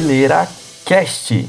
Aguilera 0.00 0.48
Cast. 0.86 1.46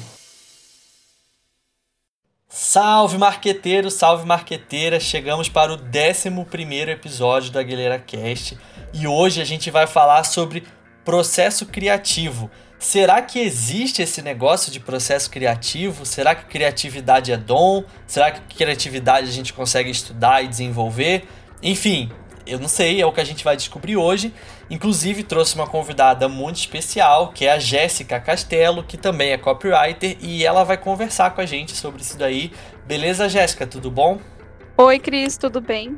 Salve 2.50 3.18
marqueteiro, 3.18 3.90
salve 3.90 4.26
marqueteira! 4.26 5.00
Chegamos 5.00 5.48
para 5.48 5.72
o 5.72 5.78
11 5.78 6.92
episódio 6.92 7.50
do 7.50 7.58
Aguilera 7.58 7.98
Cast 7.98 8.58
e 8.94 9.08
hoje 9.08 9.42
a 9.42 9.46
gente 9.46 9.72
vai 9.72 9.88
falar 9.88 10.26
sobre 10.26 10.66
processo 11.06 11.66
criativo. 11.66 12.52
Será 12.78 13.22
que 13.22 13.40
existe 13.40 14.02
esse 14.02 14.22
negócio 14.22 14.70
de 14.70 14.82
processo 14.82 15.32
criativo? 15.32 16.06
Será 16.06 16.36
que 16.36 16.44
criatividade 16.44 17.32
é 17.32 17.38
dom? 17.38 17.86
Será 18.06 18.32
que 18.32 18.54
criatividade 18.54 19.30
a 19.30 19.32
gente 19.32 19.54
consegue 19.54 19.90
estudar 19.90 20.44
e 20.44 20.50
desenvolver? 20.50 21.26
Enfim, 21.64 22.12
eu 22.52 22.60
não 22.60 22.68
sei, 22.68 23.02
é 23.02 23.06
o 23.06 23.12
que 23.12 23.22
a 23.22 23.24
gente 23.24 23.44
vai 23.44 23.56
descobrir 23.56 23.96
hoje. 23.96 24.34
Inclusive, 24.70 25.24
trouxe 25.24 25.56
uma 25.56 25.66
convidada 25.66 26.28
muito 26.28 26.58
especial, 26.58 27.30
que 27.30 27.46
é 27.46 27.54
a 27.54 27.60
Jéssica 27.60 28.20
Castelo, 28.20 28.84
que 28.84 28.98
também 28.98 29.32
é 29.32 29.38
copywriter, 29.38 30.18
e 30.22 30.46
ela 30.46 30.64
vai 30.64 30.78
conversar 30.78 31.32
com 31.32 31.42
a 31.42 31.46
gente 31.46 31.76
sobre 31.76 32.02
isso 32.02 32.18
daí. 32.18 32.52
Beleza, 32.86 33.30
Jéssica? 33.30 33.66
Tudo 33.66 33.90
bom? 33.90 34.20
Oi, 34.78 35.00
Cris, 35.00 35.38
tudo 35.38 35.62
bem? 35.62 35.98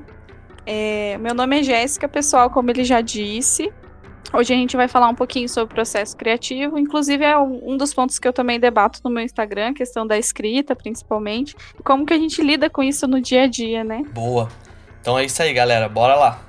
É, 0.66 1.18
meu 1.18 1.34
nome 1.34 1.60
é 1.60 1.64
Jéssica, 1.64 2.08
pessoal, 2.08 2.50
como 2.50 2.70
ele 2.70 2.84
já 2.84 3.02
disse. 3.02 3.72
Hoje 4.34 4.54
a 4.54 4.58
gente 4.58 4.76
vai 4.76 4.88
falar 4.88 5.10
um 5.10 5.16
pouquinho 5.16 5.48
sobre 5.48 5.76
processo 5.76 6.18
criativo, 6.18 6.78
inclusive 6.78 7.24
é 7.24 7.38
um, 7.38 7.78
dos 7.78 7.94
pontos 7.94 8.18
que 8.18 8.28
eu 8.28 8.34
também 8.34 8.60
debato 8.60 9.00
no 9.04 9.12
meu 9.12 9.24
Instagram, 9.24 9.74
questão 9.74 10.08
da 10.08 10.18
escrita, 10.18 10.76
principalmente, 10.76 11.56
como 11.84 12.04
que 12.04 12.14
a 12.14 12.18
gente 12.18 12.42
lida 12.42 12.68
com 12.68 12.82
isso 12.82 13.08
no 13.08 13.22
dia 13.22 13.44
a 13.44 13.48
dia, 13.48 13.84
né? 13.84 14.02
Boa. 14.12 14.50
Então 15.00 15.20
é 15.20 15.26
isso 15.26 15.42
aí, 15.44 15.54
galera, 15.54 15.88
bora 15.88 16.16
lá. 16.16 16.40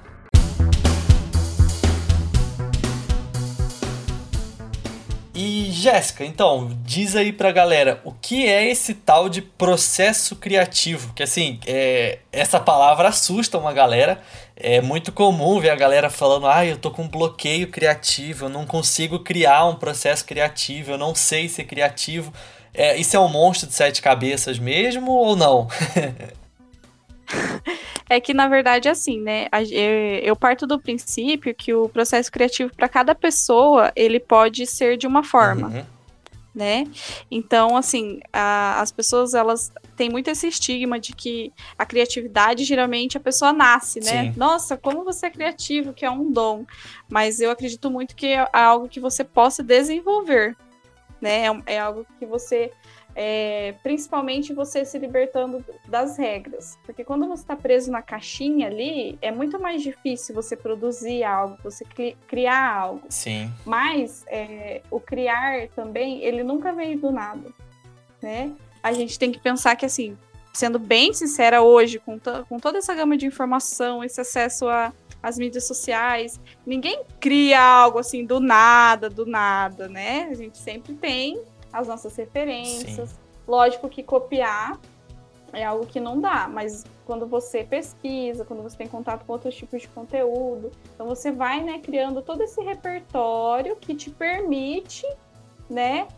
E 5.35 5.73
Jéssica, 5.73 6.25
então, 6.25 6.71
diz 6.85 7.17
aí 7.17 7.33
pra 7.33 7.51
galera, 7.51 8.01
o 8.05 8.13
que 8.13 8.47
é 8.47 8.71
esse 8.71 8.95
tal 8.95 9.29
de 9.29 9.43
processo 9.43 10.37
criativo? 10.37 11.13
Que 11.13 11.25
assim, 11.25 11.59
é, 11.67 12.21
essa 12.31 12.61
palavra 12.61 13.09
assusta 13.09 13.59
uma 13.59 13.73
galera. 13.73 14.21
É 14.57 14.81
muito 14.81 15.11
comum 15.11 15.59
ver 15.59 15.71
a 15.71 15.75
galera 15.75 16.09
falando: 16.09 16.47
ah, 16.47 16.65
eu 16.65 16.79
tô 16.79 16.89
com 16.93 17.03
um 17.03 17.09
bloqueio 17.09 17.69
criativo, 17.69 18.45
eu 18.45 18.49
não 18.49 18.65
consigo 18.65 19.19
criar 19.19 19.65
um 19.65 19.75
processo 19.75 20.25
criativo, 20.25 20.93
eu 20.93 20.99
não 20.99 21.17
sei 21.17 21.49
ser 21.49 21.65
criativo. 21.65 22.33
É, 22.73 22.97
isso 22.97 23.17
é 23.17 23.21
um 23.21 23.29
monstro 23.29 23.67
de 23.69 23.75
sete 23.75 24.01
cabeças 24.01 24.57
mesmo 24.57 25.11
ou 25.11 25.35
não? 25.35 25.67
é 28.09 28.21
que, 28.21 28.35
na 28.35 28.49
verdade, 28.49 28.89
assim, 28.89 29.21
né? 29.21 29.49
Eu 30.23 30.37
parto 30.37 30.67
do 30.67 30.79
princípio 30.79 31.55
que 31.55 31.73
o 31.73 31.89
processo 31.89 32.31
criativo 32.31 32.75
para 32.75 32.89
cada 32.89 33.15
pessoa 33.15 33.93
ele 33.95 34.21
pode 34.21 34.67
ser 34.67 34.97
de 34.97 35.07
uma 35.07 35.23
forma. 35.23 35.69
Uhum. 35.69 35.95
Né? 36.55 36.85
Então, 37.29 37.77
assim, 37.77 38.21
a, 38.33 38.81
as 38.81 38.93
pessoas 38.93 39.35
elas 39.35 39.73
têm 39.97 40.09
muito 40.09 40.31
esse 40.31 40.47
estigma 40.47 41.01
de 41.01 41.13
que 41.13 41.53
a 41.77 41.85
criatividade 41.85 42.63
geralmente 42.63 43.17
a 43.17 43.21
pessoa 43.21 43.53
nasce, 43.53 43.99
né? 43.99 44.27
Sim. 44.27 44.35
Nossa, 44.37 44.77
como 44.77 45.03
você 45.03 45.27
é 45.27 45.31
criativo, 45.31 45.93
que 45.93 46.05
é 46.05 46.11
um 46.11 46.31
dom. 46.31 46.65
Mas 47.09 47.41
eu 47.41 47.51
acredito 47.51 47.91
muito 47.91 48.15
que 48.15 48.27
é 48.27 48.49
algo 48.53 48.89
que 48.89 49.01
você 49.01 49.25
possa 49.25 49.65
desenvolver, 49.65 50.57
né? 51.21 51.47
É, 51.49 51.75
é 51.75 51.79
algo 51.81 52.07
que 52.21 52.25
você 52.25 52.71
é, 53.15 53.75
principalmente 53.83 54.53
você 54.53 54.85
se 54.85 54.99
libertando 54.99 55.65
das 55.89 56.19
regras. 56.19 56.79
Porque 56.85 57.05
quando 57.05 57.27
você 57.29 57.43
está 57.43 57.57
preso 57.57 57.91
na 57.91 58.03
caixinha 58.03 58.67
ali, 58.67 59.19
é 59.23 59.31
muito 59.31 59.61
mais 59.61 59.83
difícil 59.83 60.35
você 60.35 60.57
produzir 60.57 61.23
algo, 61.23 61.57
você 61.63 61.85
cri 61.85 62.17
criar 62.27 62.77
algo. 62.77 63.03
Sim. 63.09 63.53
Mas 63.65 64.25
é, 64.27 64.83
o 64.91 64.99
criar 64.99 65.69
também, 65.69 66.23
ele 66.23 66.43
nunca 66.43 66.73
veio 66.73 66.99
do 66.99 67.11
nada. 67.11 67.51
Né? 68.21 68.53
A 68.83 68.93
gente 68.93 69.19
tem 69.19 69.31
que 69.31 69.39
pensar 69.39 69.77
que, 69.77 69.87
assim, 69.87 70.17
sendo 70.53 70.79
bem 70.79 71.13
sincera 71.13 71.63
hoje, 71.63 71.99
com, 71.99 72.19
com 72.49 72.59
toda 72.59 72.79
essa 72.79 72.95
gama 72.95 73.17
de 73.17 73.27
informação, 73.27 74.03
esse 74.03 74.21
acesso 74.21 74.69
a 74.69 74.93
as 75.25 75.39
mídias 75.39 75.67
sociais. 75.67 76.39
Ninguém 76.67 77.03
cria 77.19 77.59
algo 77.59 77.99
assim 77.99 78.27
do 78.27 78.39
nada, 78.39 79.09
do 79.09 79.25
nada, 79.25 79.89
né? 79.89 80.29
A 80.31 80.35
gente 80.35 80.59
sempre 80.59 80.93
tem 80.93 81.41
as 81.75 81.89
nossas 81.89 82.15
referências. 82.17 83.11
Sim. 83.11 83.17
Lógico 83.47 83.89
que 83.89 84.03
copiar 84.03 84.81
é 85.53 85.65
algo 85.65 85.87
que 85.87 86.01
não 86.01 86.21
dá, 86.21 86.49
mas 86.49 86.85
quando 87.05 87.27
você 87.27 87.65
pesquisa, 87.65 88.45
quando 88.45 88.63
você 88.63 88.77
tem 88.77 88.89
contato 88.89 89.25
com 89.25 89.33
outros 89.33 89.55
tipos 89.55 89.83
de 89.83 89.89
conteúdo, 89.89 90.71
então 90.95 91.07
você 91.07 91.31
vai, 91.31 91.63
né, 91.63 91.79
criando 91.81 92.23
todo 92.23 92.43
esse 92.43 92.61
repertório 92.63 93.77
que 93.77 93.95
te 93.95 94.11
permite, 94.11 95.07
né, 95.69 96.09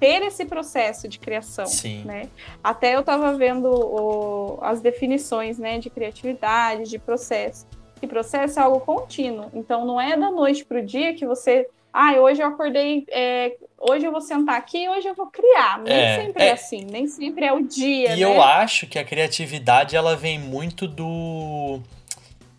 ter 0.00 0.22
esse 0.22 0.44
processo 0.44 1.06
de 1.06 1.18
criação, 1.18 1.66
Sim. 1.66 2.02
né? 2.04 2.28
Até 2.62 2.96
eu 2.96 3.00
estava 3.00 3.34
vendo 3.34 3.70
o, 3.70 4.58
as 4.60 4.80
definições, 4.80 5.58
né, 5.58 5.78
de 5.78 5.88
criatividade, 5.88 6.90
de 6.90 6.98
processo. 6.98 7.66
E 8.02 8.06
processo 8.06 8.58
é 8.58 8.62
algo 8.62 8.80
contínuo, 8.80 9.48
então 9.54 9.86
não 9.86 10.00
é 10.00 10.16
da 10.16 10.30
noite 10.30 10.64
para 10.64 10.80
o 10.80 10.82
dia 10.84 11.14
que 11.14 11.24
você 11.24 11.68
ah, 11.92 12.14
hoje 12.14 12.42
eu 12.42 12.46
acordei, 12.46 13.04
é, 13.10 13.54
hoje 13.82 14.06
eu 14.06 14.12
vou 14.12 14.20
sentar 14.20 14.56
aqui, 14.56 14.88
hoje 14.88 15.08
eu 15.08 15.14
vou 15.14 15.26
criar. 15.26 15.80
Nem 15.80 15.92
é, 15.92 16.24
sempre 16.24 16.42
é, 16.42 16.46
é, 16.46 16.52
assim, 16.52 16.84
nem 16.84 17.06
sempre 17.06 17.44
é 17.44 17.52
o 17.52 17.62
dia. 17.66 18.14
E 18.14 18.20
né? 18.20 18.20
eu 18.20 18.40
acho 18.40 18.86
que 18.86 18.98
a 18.98 19.04
criatividade 19.04 19.96
ela 19.96 20.16
vem 20.16 20.38
muito 20.38 20.86
do 20.86 21.80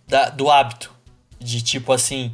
da, 0.07 0.29
do 0.29 0.51
hábito 0.51 0.93
de 1.39 1.61
tipo 1.61 1.93
assim. 1.93 2.31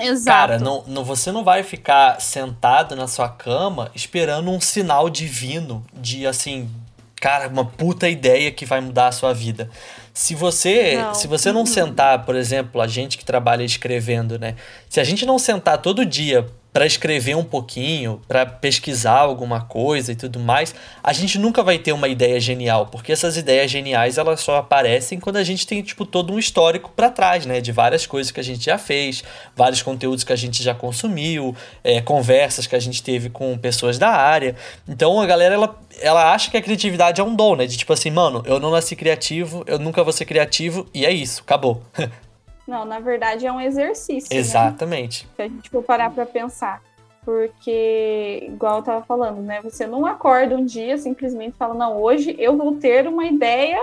Exato. 0.00 0.36
Cara, 0.36 0.58
não, 0.60 0.84
não, 0.86 1.04
você 1.04 1.32
não 1.32 1.42
vai 1.42 1.64
ficar 1.64 2.20
sentado 2.20 2.94
na 2.94 3.08
sua 3.08 3.28
cama 3.28 3.90
esperando 3.96 4.48
um 4.48 4.60
sinal 4.60 5.10
divino 5.10 5.84
de 5.92 6.24
assim, 6.24 6.70
cara, 7.16 7.48
uma 7.48 7.64
puta 7.64 8.08
ideia 8.08 8.52
que 8.52 8.64
vai 8.64 8.80
mudar 8.80 9.08
a 9.08 9.12
sua 9.12 9.34
vida. 9.34 9.68
Se 10.14 10.36
você, 10.36 10.96
não. 10.96 11.14
se 11.14 11.26
você 11.26 11.50
não 11.50 11.60
uhum. 11.60 11.66
sentar, 11.66 12.24
por 12.24 12.36
exemplo, 12.36 12.80
a 12.80 12.86
gente 12.86 13.18
que 13.18 13.24
trabalha 13.24 13.64
escrevendo, 13.64 14.38
né? 14.38 14.54
Se 14.88 15.00
a 15.00 15.04
gente 15.04 15.26
não 15.26 15.36
sentar 15.36 15.78
todo 15.78 16.06
dia 16.06 16.46
para 16.78 16.86
escrever 16.86 17.36
um 17.36 17.42
pouquinho, 17.42 18.22
para 18.28 18.46
pesquisar 18.46 19.18
alguma 19.18 19.60
coisa 19.60 20.12
e 20.12 20.14
tudo 20.14 20.38
mais, 20.38 20.72
a 21.02 21.12
gente 21.12 21.36
nunca 21.36 21.60
vai 21.60 21.76
ter 21.76 21.90
uma 21.90 22.06
ideia 22.06 22.38
genial, 22.38 22.86
porque 22.86 23.10
essas 23.10 23.36
ideias 23.36 23.68
geniais 23.68 24.16
elas 24.16 24.38
só 24.38 24.58
aparecem 24.58 25.18
quando 25.18 25.38
a 25.38 25.42
gente 25.42 25.66
tem 25.66 25.82
tipo 25.82 26.06
todo 26.06 26.32
um 26.32 26.38
histórico 26.38 26.92
para 26.94 27.10
trás, 27.10 27.44
né, 27.46 27.60
de 27.60 27.72
várias 27.72 28.06
coisas 28.06 28.30
que 28.30 28.38
a 28.38 28.44
gente 28.44 28.64
já 28.64 28.78
fez, 28.78 29.24
vários 29.56 29.82
conteúdos 29.82 30.22
que 30.22 30.32
a 30.32 30.36
gente 30.36 30.62
já 30.62 30.72
consumiu, 30.72 31.52
é, 31.82 32.00
conversas 32.00 32.68
que 32.68 32.76
a 32.76 32.80
gente 32.80 33.02
teve 33.02 33.28
com 33.28 33.58
pessoas 33.58 33.98
da 33.98 34.10
área. 34.10 34.54
Então 34.88 35.20
a 35.20 35.26
galera 35.26 35.56
ela, 35.56 35.76
ela 36.00 36.32
acha 36.32 36.48
que 36.48 36.56
a 36.56 36.62
criatividade 36.62 37.20
é 37.20 37.24
um 37.24 37.34
dom, 37.34 37.56
né, 37.56 37.66
de 37.66 37.76
tipo 37.76 37.92
assim, 37.92 38.12
mano, 38.12 38.40
eu 38.46 38.60
não 38.60 38.70
nasci 38.70 38.94
criativo, 38.94 39.64
eu 39.66 39.80
nunca 39.80 40.04
vou 40.04 40.12
ser 40.12 40.26
criativo 40.26 40.86
e 40.94 41.04
é 41.04 41.10
isso, 41.10 41.42
acabou. 41.42 41.82
Não, 42.68 42.84
na 42.84 43.00
verdade 43.00 43.46
é 43.46 43.52
um 43.52 43.58
exercício. 43.58 44.28
Né? 44.30 44.38
Exatamente. 44.38 45.24
Né? 45.24 45.30
Se 45.36 45.42
a 45.42 45.48
gente 45.48 45.70
for 45.70 45.82
parar 45.82 46.10
para 46.10 46.26
pensar. 46.26 46.82
Porque, 47.24 48.44
igual 48.46 48.76
eu 48.76 48.82
tava 48.82 49.04
falando, 49.04 49.40
né? 49.40 49.60
Você 49.62 49.86
não 49.86 50.04
acorda 50.04 50.54
um 50.54 50.64
dia 50.64 50.96
simplesmente 50.98 51.56
fala, 51.56 51.74
não, 51.74 52.00
hoje 52.00 52.34
eu 52.38 52.56
vou 52.56 52.76
ter 52.76 53.06
uma 53.06 53.26
ideia, 53.26 53.78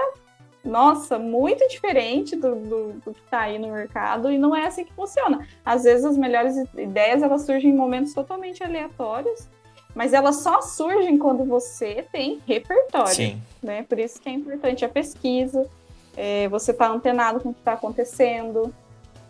nossa, 0.64 1.20
muito 1.20 1.68
diferente 1.68 2.36
do, 2.36 2.56
do, 2.56 2.94
do 3.06 3.14
que 3.14 3.22
tá 3.30 3.42
aí 3.42 3.60
no 3.60 3.72
mercado, 3.72 4.32
e 4.32 4.38
não 4.38 4.56
é 4.56 4.66
assim 4.66 4.86
que 4.86 4.94
funciona. 4.94 5.48
Às 5.64 5.84
vezes 5.84 6.06
as 6.06 6.18
melhores 6.18 6.56
ideias 6.76 7.22
elas 7.22 7.44
surgem 7.44 7.72
em 7.72 7.76
momentos 7.76 8.14
totalmente 8.14 8.64
aleatórios, 8.64 9.48
mas 9.94 10.14
elas 10.14 10.38
só 10.38 10.62
surgem 10.62 11.18
quando 11.18 11.46
você 11.46 12.06
tem 12.12 12.42
repertório. 12.48 13.14
Sim. 13.14 13.42
Né? 13.62 13.84
Por 13.84 14.00
isso 14.00 14.20
que 14.20 14.28
é 14.30 14.32
importante 14.32 14.84
a 14.84 14.90
pesquisa, 14.90 15.70
é, 16.16 16.48
você 16.48 16.74
tá 16.74 16.88
antenado 16.88 17.40
com 17.40 17.50
o 17.50 17.54
que 17.54 17.60
está 17.60 17.74
acontecendo. 17.74 18.74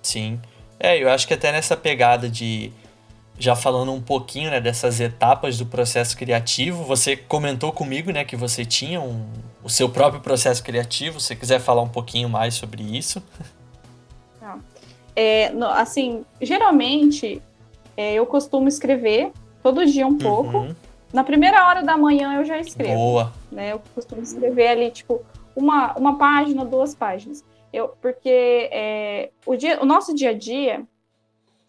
Sim. 0.01 0.39
É, 0.79 1.01
eu 1.01 1.09
acho 1.09 1.27
que 1.27 1.33
até 1.33 1.51
nessa 1.51 1.75
pegada 1.75 2.29
de. 2.29 2.71
Já 3.37 3.53
falando 3.53 3.91
um 3.91 4.01
pouquinho 4.01 4.49
né, 4.49 4.61
dessas 4.61 5.01
etapas 5.01 5.57
do 5.57 5.65
processo 5.65 6.15
criativo, 6.15 6.83
você 6.85 7.17
comentou 7.17 7.73
comigo 7.73 8.09
né, 8.09 8.23
que 8.23 8.35
você 8.35 8.63
tinha 8.63 9.01
um, 9.01 9.25
o 9.61 9.69
seu 9.69 9.89
próprio 9.89 10.21
processo 10.21 10.63
criativo. 10.63 11.19
Se 11.19 11.27
você 11.27 11.35
quiser 11.35 11.59
falar 11.59 11.81
um 11.81 11.89
pouquinho 11.89 12.29
mais 12.29 12.53
sobre 12.55 12.83
isso. 12.83 13.21
Tá. 14.37 14.59
É, 15.15 15.49
no, 15.53 15.65
assim, 15.65 16.23
geralmente 16.39 17.41
é, 17.97 18.13
eu 18.13 18.27
costumo 18.27 18.67
escrever 18.67 19.31
todo 19.63 19.83
dia 19.85 20.05
um 20.05 20.17
pouco. 20.17 20.57
Uhum. 20.57 20.75
Na 21.11 21.23
primeira 21.23 21.65
hora 21.65 21.81
da 21.81 21.97
manhã 21.97 22.35
eu 22.35 22.45
já 22.45 22.59
escrevo. 22.59 22.93
Boa. 22.93 23.33
Né? 23.51 23.71
Eu 23.71 23.81
costumo 23.95 24.21
escrever 24.21 24.67
ali, 24.67 24.91
tipo, 24.91 25.25
uma, 25.55 25.93
uma 25.97 26.17
página, 26.17 26.65
duas 26.65 26.93
páginas. 26.93 27.43
Eu, 27.71 27.89
porque 28.01 28.69
é, 28.71 29.31
o, 29.45 29.55
dia, 29.55 29.81
o 29.81 29.85
nosso 29.85 30.13
dia 30.13 30.29
a 30.29 30.33
dia 30.33 30.85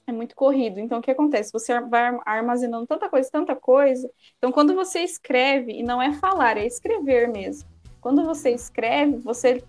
é 0.07 0.13
muito 0.13 0.37
corrido. 0.37 0.79
Então, 0.79 0.99
o 0.99 1.03
que 1.03 1.11
acontece? 1.11 1.53
Você 1.53 1.81
vai 1.81 2.17
armazenando 2.25 2.87
tanta 2.87 3.09
coisa, 3.09 3.29
tanta 3.31 3.57
coisa. 3.57 4.09
Então, 4.39 4.53
quando 4.53 4.75
você 4.75 5.01
escreve, 5.01 5.73
e 5.73 5.83
não 5.83 6.01
é 6.01 6.13
falar, 6.13 6.57
é 6.57 6.67
escrever 6.67 7.29
mesmo. 7.29 7.69
Quando 8.01 8.25
você 8.25 8.51
escreve, 8.51 9.17
você 9.17 9.65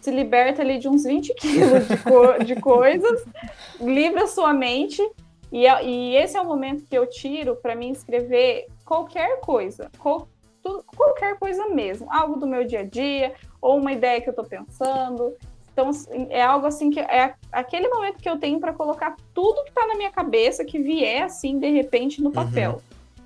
se 0.00 0.10
liberta 0.10 0.60
ali 0.60 0.78
de 0.78 0.86
uns 0.86 1.04
20 1.04 1.32
quilos 1.40 1.88
de, 1.88 1.96
co 1.96 2.44
de 2.44 2.56
coisas, 2.56 3.24
livra 3.80 4.26
sua 4.26 4.52
mente 4.52 5.00
E, 5.50 5.66
é, 5.66 5.82
e 5.82 6.14
esse 6.16 6.36
é 6.36 6.40
o 6.40 6.44
momento 6.44 6.84
que 6.84 6.96
eu 6.96 7.06
tiro 7.06 7.56
para 7.56 7.74
mim 7.74 7.90
escrever 7.90 8.66
qualquer 8.84 9.40
coisa, 9.40 9.90
tudo, 10.64 10.82
qualquer 10.96 11.38
coisa 11.38 11.68
mesmo, 11.68 12.10
algo 12.10 12.40
do 12.40 12.46
meu 12.46 12.64
dia 12.64 12.80
a 12.80 12.84
dia, 12.84 13.34
ou 13.60 13.76
uma 13.76 13.92
ideia 13.92 14.20
que 14.20 14.28
eu 14.28 14.32
estou 14.32 14.46
pensando. 14.46 15.36
Então, 15.72 15.90
é 16.30 16.42
algo 16.42 16.66
assim 16.66 16.90
que 16.90 17.00
é 17.00 17.34
aquele 17.52 17.88
momento 17.88 18.18
que 18.18 18.28
eu 18.28 18.38
tenho 18.38 18.58
para 18.58 18.72
colocar 18.72 19.14
tudo 19.34 19.62
que 19.64 19.70
está 19.70 19.86
na 19.86 19.96
minha 19.96 20.10
cabeça, 20.10 20.64
que 20.64 20.78
vier 20.78 21.24
assim, 21.24 21.58
de 21.58 21.68
repente, 21.68 22.22
no 22.22 22.30
papel. 22.32 22.80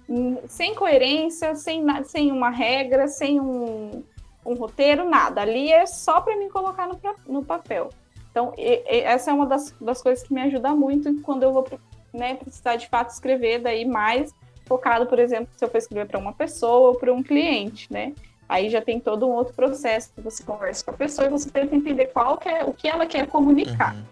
Uhum. 0.09 0.39
Sem 0.49 0.75
coerência, 0.75 1.55
sem, 1.55 1.85
sem 2.05 2.33
uma 2.33 2.49
regra, 2.49 3.07
sem 3.07 3.39
um, 3.39 4.03
um 4.45 4.55
roteiro, 4.55 5.09
nada. 5.09 5.43
Ali 5.43 5.71
é 5.71 5.85
só 5.85 6.23
para 6.23 6.37
me 6.37 6.49
colocar 6.49 6.89
no, 6.89 6.99
no 7.27 7.45
papel. 7.45 7.91
Então, 8.31 8.55
e, 8.57 8.83
e, 8.87 9.01
essa 9.03 9.31
é 9.31 9.35
uma 9.35 9.47
das, 9.47 9.75
das 9.79 10.03
coisas 10.03 10.27
que 10.27 10.33
me 10.33 10.41
ajuda 10.41 10.75
muito 10.75 11.15
quando 11.21 11.43
eu 11.43 11.53
vou 11.53 11.67
né, 12.15 12.35
precisar 12.35 12.77
de 12.77 12.89
fato 12.89 13.11
escrever 13.11 13.59
daí 13.59 13.85
mais 13.85 14.33
focado, 14.69 15.07
por 15.07 15.19
exemplo, 15.19 15.49
se 15.57 15.65
eu 15.65 15.69
for 15.69 15.79
escrever 15.79 16.07
para 16.07 16.19
uma 16.19 16.33
pessoa 16.33 16.91
ou 16.91 16.95
para 16.95 17.13
um 17.13 17.23
cliente, 17.23 17.93
né? 17.93 18.13
Aí 18.49 18.71
já 18.71 18.81
tem 18.81 19.01
todo 19.01 19.27
um 19.27 19.33
outro 19.33 19.55
processo 19.55 20.13
que 20.15 20.21
você 20.21 20.43
conversa 20.43 20.85
com 20.85 20.91
a 20.93 20.95
pessoa 20.95 21.27
e 21.27 21.31
você 21.31 21.51
tenta 21.51 21.75
entender 21.75 22.07
qual 22.07 22.39
que 22.39 22.49
é, 22.49 22.65
o 22.65 22.73
que 22.73 22.89
ela 22.89 23.07
quer 23.07 23.27
comunicar, 23.27 23.95
uhum. 23.95 24.03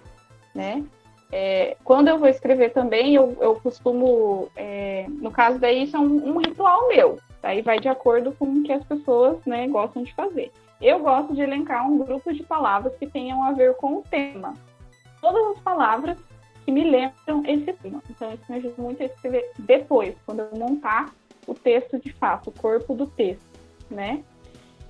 né? 0.55 0.85
É, 1.33 1.77
quando 1.83 2.09
eu 2.09 2.19
vou 2.19 2.29
escrever 2.29 2.71
também, 2.73 3.15
eu, 3.15 3.37
eu 3.41 3.57
costumo, 3.57 4.49
é, 4.57 5.07
no 5.09 5.31
caso 5.31 5.59
daí, 5.59 5.85
isso 5.85 5.97
é 5.97 6.01
um, 6.01 6.37
um, 6.37 6.39
ritual 6.39 6.89
meu. 6.89 7.19
Aí 7.43 7.63
vai 7.63 7.81
de 7.81 7.89
acordo 7.89 8.33
com 8.33 8.45
o 8.47 8.63
que 8.63 8.73
as 8.73 8.85
pessoas 8.85 9.39
né, 9.45 9.67
gostam 9.69 10.03
de 10.03 10.15
fazer. 10.15 10.53
Eu 10.81 11.01
gosto 11.01 11.35
de 11.35 11.41
elencar 11.41 11.89
um 11.89 11.99
grupo 11.99 12.33
de 12.33 12.43
palavras 12.43 12.95
que 12.97 13.07
tenham 13.07 13.43
a 13.43 13.53
ver 13.53 13.75
com 13.75 13.99
o 13.99 14.03
tema. 14.03 14.55
Todas 15.21 15.57
as 15.57 15.63
palavras 15.63 16.19
que 16.67 16.73
me 16.73 16.85
lembram 16.85 17.43
esse 17.47 17.73
tema. 17.73 18.03
Então, 18.11 18.31
isso 18.35 18.45
me 18.49 18.57
ajuda 18.57 18.75
muito 18.77 19.03
a 19.03 19.07
escrever 19.07 19.51
depois, 19.59 20.15
quando 20.27 20.41
eu 20.41 20.59
montar 20.59 21.15
o 21.47 21.55
texto 21.55 21.99
de 21.99 22.13
fato, 22.13 22.51
o 22.51 22.53
corpo 22.53 22.93
do 22.93 23.07
texto 23.07 23.57
né? 23.91 24.23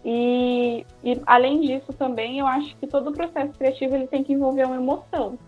E, 0.05 0.87
e, 1.02 1.20
além 1.26 1.61
disso 1.61 1.93
também, 1.93 2.38
eu 2.38 2.46
acho 2.46 2.76
que 2.76 2.87
todo 2.87 3.11
o 3.11 3.12
processo 3.12 3.52
criativo 3.58 3.94
ele 3.94 4.06
tem 4.06 4.23
que 4.23 4.32
envolver 4.32 4.64
uma 4.64 4.76
emoção, 4.76 5.38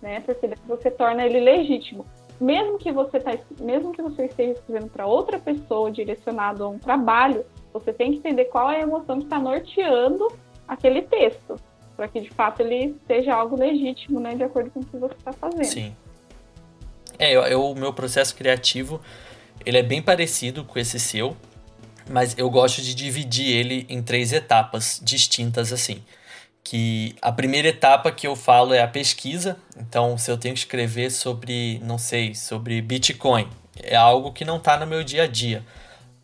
né? 0.00 0.20
Porque 0.20 0.50
você 0.66 0.90
torna 0.90 1.24
ele 1.24 1.40
legítimo. 1.40 2.04
Mesmo 2.40 2.76
que 2.76 2.90
você 2.90 3.20
tá, 3.20 3.32
mesmo 3.60 3.92
que 3.92 4.02
você 4.02 4.26
esteja 4.26 4.52
escrevendo 4.52 4.90
para 4.90 5.06
outra 5.06 5.38
pessoa, 5.38 5.90
direcionado 5.90 6.64
a 6.64 6.68
um 6.68 6.78
trabalho, 6.78 7.44
você 7.72 7.92
tem 7.92 8.12
que 8.12 8.18
entender 8.18 8.46
qual 8.46 8.70
é 8.70 8.78
a 8.78 8.82
emoção 8.82 9.18
que 9.18 9.24
está 9.24 9.38
norteando 9.38 10.28
aquele 10.66 11.02
texto, 11.02 11.56
para 11.96 12.08
que 12.08 12.20
de 12.20 12.30
fato 12.30 12.60
ele 12.60 12.96
seja 13.06 13.34
algo 13.34 13.56
legítimo, 13.56 14.20
né, 14.20 14.34
de 14.34 14.42
acordo 14.42 14.70
com 14.70 14.80
o 14.80 14.84
que 14.84 14.96
você 14.96 15.14
está 15.14 15.32
fazendo. 15.32 15.64
Sim. 15.64 15.96
É, 17.18 17.56
o 17.56 17.74
meu 17.74 17.92
processo 17.92 18.34
criativo 18.34 19.00
ele 19.64 19.78
é 19.78 19.82
bem 19.82 20.02
parecido 20.02 20.64
com 20.64 20.78
esse 20.78 20.98
seu, 20.98 21.36
mas 22.10 22.36
eu 22.36 22.50
gosto 22.50 22.82
de 22.82 22.94
dividir 22.94 23.48
ele 23.48 23.86
em 23.88 24.02
três 24.02 24.32
etapas 24.32 25.00
distintas 25.02 25.72
assim. 25.72 26.02
Que 26.64 27.14
a 27.20 27.32
primeira 27.32 27.68
etapa 27.68 28.12
que 28.12 28.26
eu 28.26 28.36
falo 28.36 28.72
é 28.72 28.80
a 28.80 28.88
pesquisa. 28.88 29.56
Então, 29.76 30.16
se 30.16 30.30
eu 30.30 30.38
tenho 30.38 30.54
que 30.54 30.60
escrever 30.60 31.10
sobre, 31.10 31.80
não 31.80 31.98
sei, 31.98 32.34
sobre 32.34 32.80
Bitcoin, 32.80 33.48
é 33.82 33.96
algo 33.96 34.32
que 34.32 34.44
não 34.44 34.58
está 34.58 34.76
no 34.78 34.86
meu 34.86 35.02
dia 35.02 35.24
a 35.24 35.26
dia. 35.26 35.64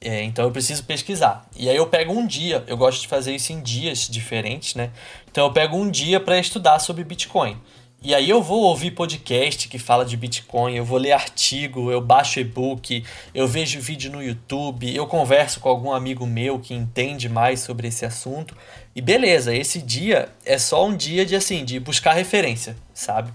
É, 0.00 0.22
então 0.22 0.44
eu 0.44 0.50
preciso 0.52 0.84
pesquisar. 0.84 1.46
E 1.56 1.68
aí 1.68 1.76
eu 1.76 1.86
pego 1.86 2.12
um 2.12 2.26
dia, 2.26 2.62
eu 2.66 2.76
gosto 2.76 3.00
de 3.00 3.08
fazer 3.08 3.34
isso 3.34 3.52
em 3.52 3.60
dias 3.60 4.08
diferentes, 4.08 4.74
né? 4.74 4.90
Então 5.30 5.46
eu 5.46 5.52
pego 5.52 5.76
um 5.76 5.90
dia 5.90 6.20
para 6.20 6.38
estudar 6.38 6.78
sobre 6.78 7.02
Bitcoin. 7.02 7.56
E 8.00 8.14
aí 8.14 8.30
eu 8.30 8.40
vou 8.40 8.62
ouvir 8.62 8.92
podcast 8.92 9.66
que 9.66 9.76
fala 9.76 10.04
de 10.04 10.16
Bitcoin, 10.16 10.76
eu 10.76 10.84
vou 10.84 10.98
ler 10.98 11.10
artigo, 11.10 11.90
eu 11.90 12.00
baixo 12.00 12.38
e-book, 12.38 13.04
eu 13.34 13.48
vejo 13.48 13.80
vídeo 13.80 14.12
no 14.12 14.22
YouTube, 14.22 14.94
eu 14.94 15.04
converso 15.04 15.58
com 15.58 15.68
algum 15.68 15.90
amigo 15.90 16.24
meu 16.24 16.60
que 16.60 16.72
entende 16.72 17.28
mais 17.28 17.58
sobre 17.58 17.88
esse 17.88 18.06
assunto. 18.06 18.56
E 18.94 19.02
beleza, 19.02 19.52
esse 19.52 19.82
dia 19.82 20.28
é 20.46 20.58
só 20.58 20.86
um 20.86 20.96
dia 20.96 21.26
de 21.26 21.34
assim, 21.34 21.64
de 21.64 21.80
buscar 21.80 22.12
referência, 22.12 22.76
sabe? 22.94 23.32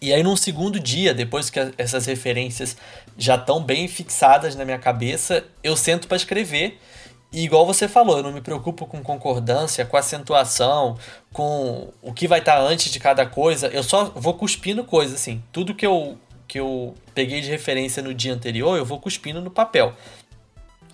E 0.00 0.12
aí 0.12 0.22
num 0.22 0.36
segundo 0.36 0.78
dia, 0.78 1.12
depois 1.12 1.50
que 1.50 1.58
essas 1.76 2.06
referências 2.06 2.76
já 3.16 3.34
estão 3.34 3.62
bem 3.62 3.88
fixadas 3.88 4.54
na 4.54 4.64
minha 4.64 4.78
cabeça, 4.78 5.44
eu 5.62 5.76
sento 5.76 6.06
para 6.06 6.16
escrever 6.16 6.78
e 7.30 7.44
igual 7.44 7.66
você 7.66 7.86
falou, 7.86 8.18
eu 8.18 8.22
não 8.22 8.32
me 8.32 8.40
preocupo 8.40 8.86
com 8.86 9.02
concordância, 9.02 9.84
com 9.84 9.96
acentuação, 9.96 10.96
com 11.32 11.92
o 12.00 12.12
que 12.12 12.26
vai 12.26 12.38
estar 12.38 12.56
tá 12.56 12.60
antes 12.60 12.90
de 12.90 12.98
cada 12.98 13.26
coisa. 13.26 13.68
Eu 13.68 13.82
só 13.82 14.06
vou 14.14 14.34
cuspindo 14.34 14.82
coisa, 14.82 15.14
assim. 15.14 15.42
Tudo 15.52 15.74
que 15.74 15.86
eu, 15.86 16.16
que 16.46 16.58
eu 16.58 16.94
peguei 17.14 17.40
de 17.42 17.50
referência 17.50 18.02
no 18.02 18.14
dia 18.14 18.32
anterior, 18.32 18.78
eu 18.78 18.84
vou 18.84 18.98
cuspindo 18.98 19.42
no 19.42 19.50
papel. 19.50 19.92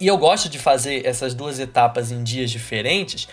E 0.01 0.09
eu 0.09 0.19
gosto 0.19 0.49
de 0.49 0.59
fazer 0.59 1.07
essas 1.07 1.35
duas 1.35 1.61
etapas 1.61 2.11
em 2.11 2.25
dias 2.25 2.51
diferentes, 2.51 3.29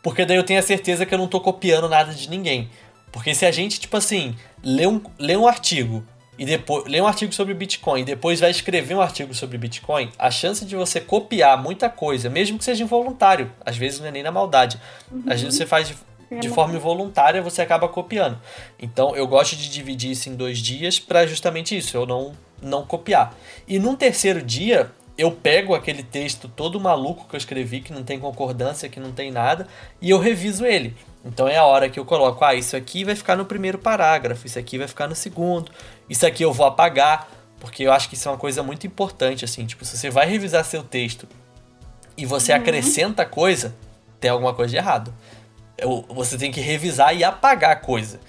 porque 0.00 0.24
daí 0.24 0.36
eu 0.36 0.44
tenho 0.44 0.60
a 0.60 0.62
certeza 0.62 1.04
que 1.04 1.12
eu 1.12 1.18
não 1.18 1.24
estou 1.24 1.40
copiando 1.40 1.88
nada 1.88 2.14
de 2.14 2.30
ninguém. 2.30 2.70
Porque 3.14 3.32
se 3.32 3.46
a 3.46 3.52
gente, 3.52 3.78
tipo 3.78 3.96
assim, 3.96 4.34
lê 4.60 4.88
um, 4.88 5.00
lê 5.20 5.36
um 5.36 5.46
artigo 5.46 6.04
e 6.36 6.44
depois 6.44 6.84
lê 6.90 7.00
um 7.00 7.06
artigo 7.06 7.32
sobre 7.32 7.54
Bitcoin 7.54 8.00
e 8.00 8.04
depois 8.04 8.40
vai 8.40 8.50
escrever 8.50 8.92
um 8.92 9.00
artigo 9.00 9.32
sobre 9.32 9.56
Bitcoin, 9.56 10.10
a 10.18 10.32
chance 10.32 10.64
de 10.64 10.74
você 10.74 11.00
copiar 11.00 11.56
muita 11.62 11.88
coisa, 11.88 12.28
mesmo 12.28 12.58
que 12.58 12.64
seja 12.64 12.82
involuntário, 12.82 13.52
às 13.64 13.76
vezes 13.76 14.00
não 14.00 14.08
é 14.08 14.10
nem 14.10 14.24
na 14.24 14.32
maldade, 14.32 14.80
uhum. 15.12 15.22
às 15.28 15.40
vezes 15.40 15.56
você 15.56 15.64
faz 15.64 15.86
de, 15.86 15.96
é 16.28 16.40
de 16.40 16.48
forma 16.48 16.74
involuntária, 16.74 17.40
você 17.40 17.62
acaba 17.62 17.86
copiando. 17.86 18.36
Então 18.80 19.14
eu 19.14 19.28
gosto 19.28 19.54
de 19.54 19.70
dividir 19.70 20.10
isso 20.10 20.28
em 20.28 20.34
dois 20.34 20.58
dias 20.58 20.98
para 20.98 21.24
justamente 21.24 21.76
isso, 21.76 21.96
eu 21.96 22.04
não 22.04 22.32
não 22.60 22.84
copiar. 22.84 23.32
E 23.68 23.78
num 23.78 23.94
terceiro 23.94 24.42
dia, 24.42 24.90
eu 25.16 25.30
pego 25.30 25.74
aquele 25.74 26.02
texto 26.02 26.48
todo 26.48 26.80
maluco 26.80 27.28
que 27.28 27.36
eu 27.36 27.38
escrevi, 27.38 27.80
que 27.80 27.92
não 27.92 28.02
tem 28.02 28.18
concordância, 28.18 28.88
que 28.88 28.98
não 28.98 29.12
tem 29.12 29.30
nada, 29.30 29.66
e 30.00 30.10
eu 30.10 30.18
reviso 30.18 30.66
ele. 30.66 30.96
Então 31.24 31.46
é 31.46 31.56
a 31.56 31.64
hora 31.64 31.88
que 31.88 31.98
eu 31.98 32.04
coloco, 32.04 32.44
ah, 32.44 32.54
isso 32.54 32.76
aqui 32.76 33.04
vai 33.04 33.14
ficar 33.14 33.36
no 33.36 33.44
primeiro 33.44 33.78
parágrafo, 33.78 34.46
isso 34.46 34.58
aqui 34.58 34.76
vai 34.76 34.88
ficar 34.88 35.06
no 35.06 35.14
segundo, 35.14 35.70
isso 36.08 36.26
aqui 36.26 36.42
eu 36.42 36.52
vou 36.52 36.66
apagar, 36.66 37.28
porque 37.60 37.84
eu 37.84 37.92
acho 37.92 38.08
que 38.08 38.14
isso 38.14 38.28
é 38.28 38.32
uma 38.32 38.38
coisa 38.38 38.62
muito 38.62 38.86
importante, 38.86 39.44
assim, 39.44 39.64
tipo, 39.64 39.84
se 39.84 39.96
você 39.96 40.10
vai 40.10 40.26
revisar 40.26 40.64
seu 40.64 40.82
texto 40.82 41.28
e 42.16 42.26
você 42.26 42.52
uhum. 42.52 42.58
acrescenta 42.58 43.24
coisa, 43.24 43.74
tem 44.20 44.30
alguma 44.30 44.52
coisa 44.52 44.70
de 44.72 44.76
errado. 44.76 45.14
Eu, 45.78 46.04
você 46.08 46.36
tem 46.36 46.50
que 46.50 46.60
revisar 46.60 47.16
e 47.16 47.24
apagar 47.24 47.80
coisa. 47.80 48.20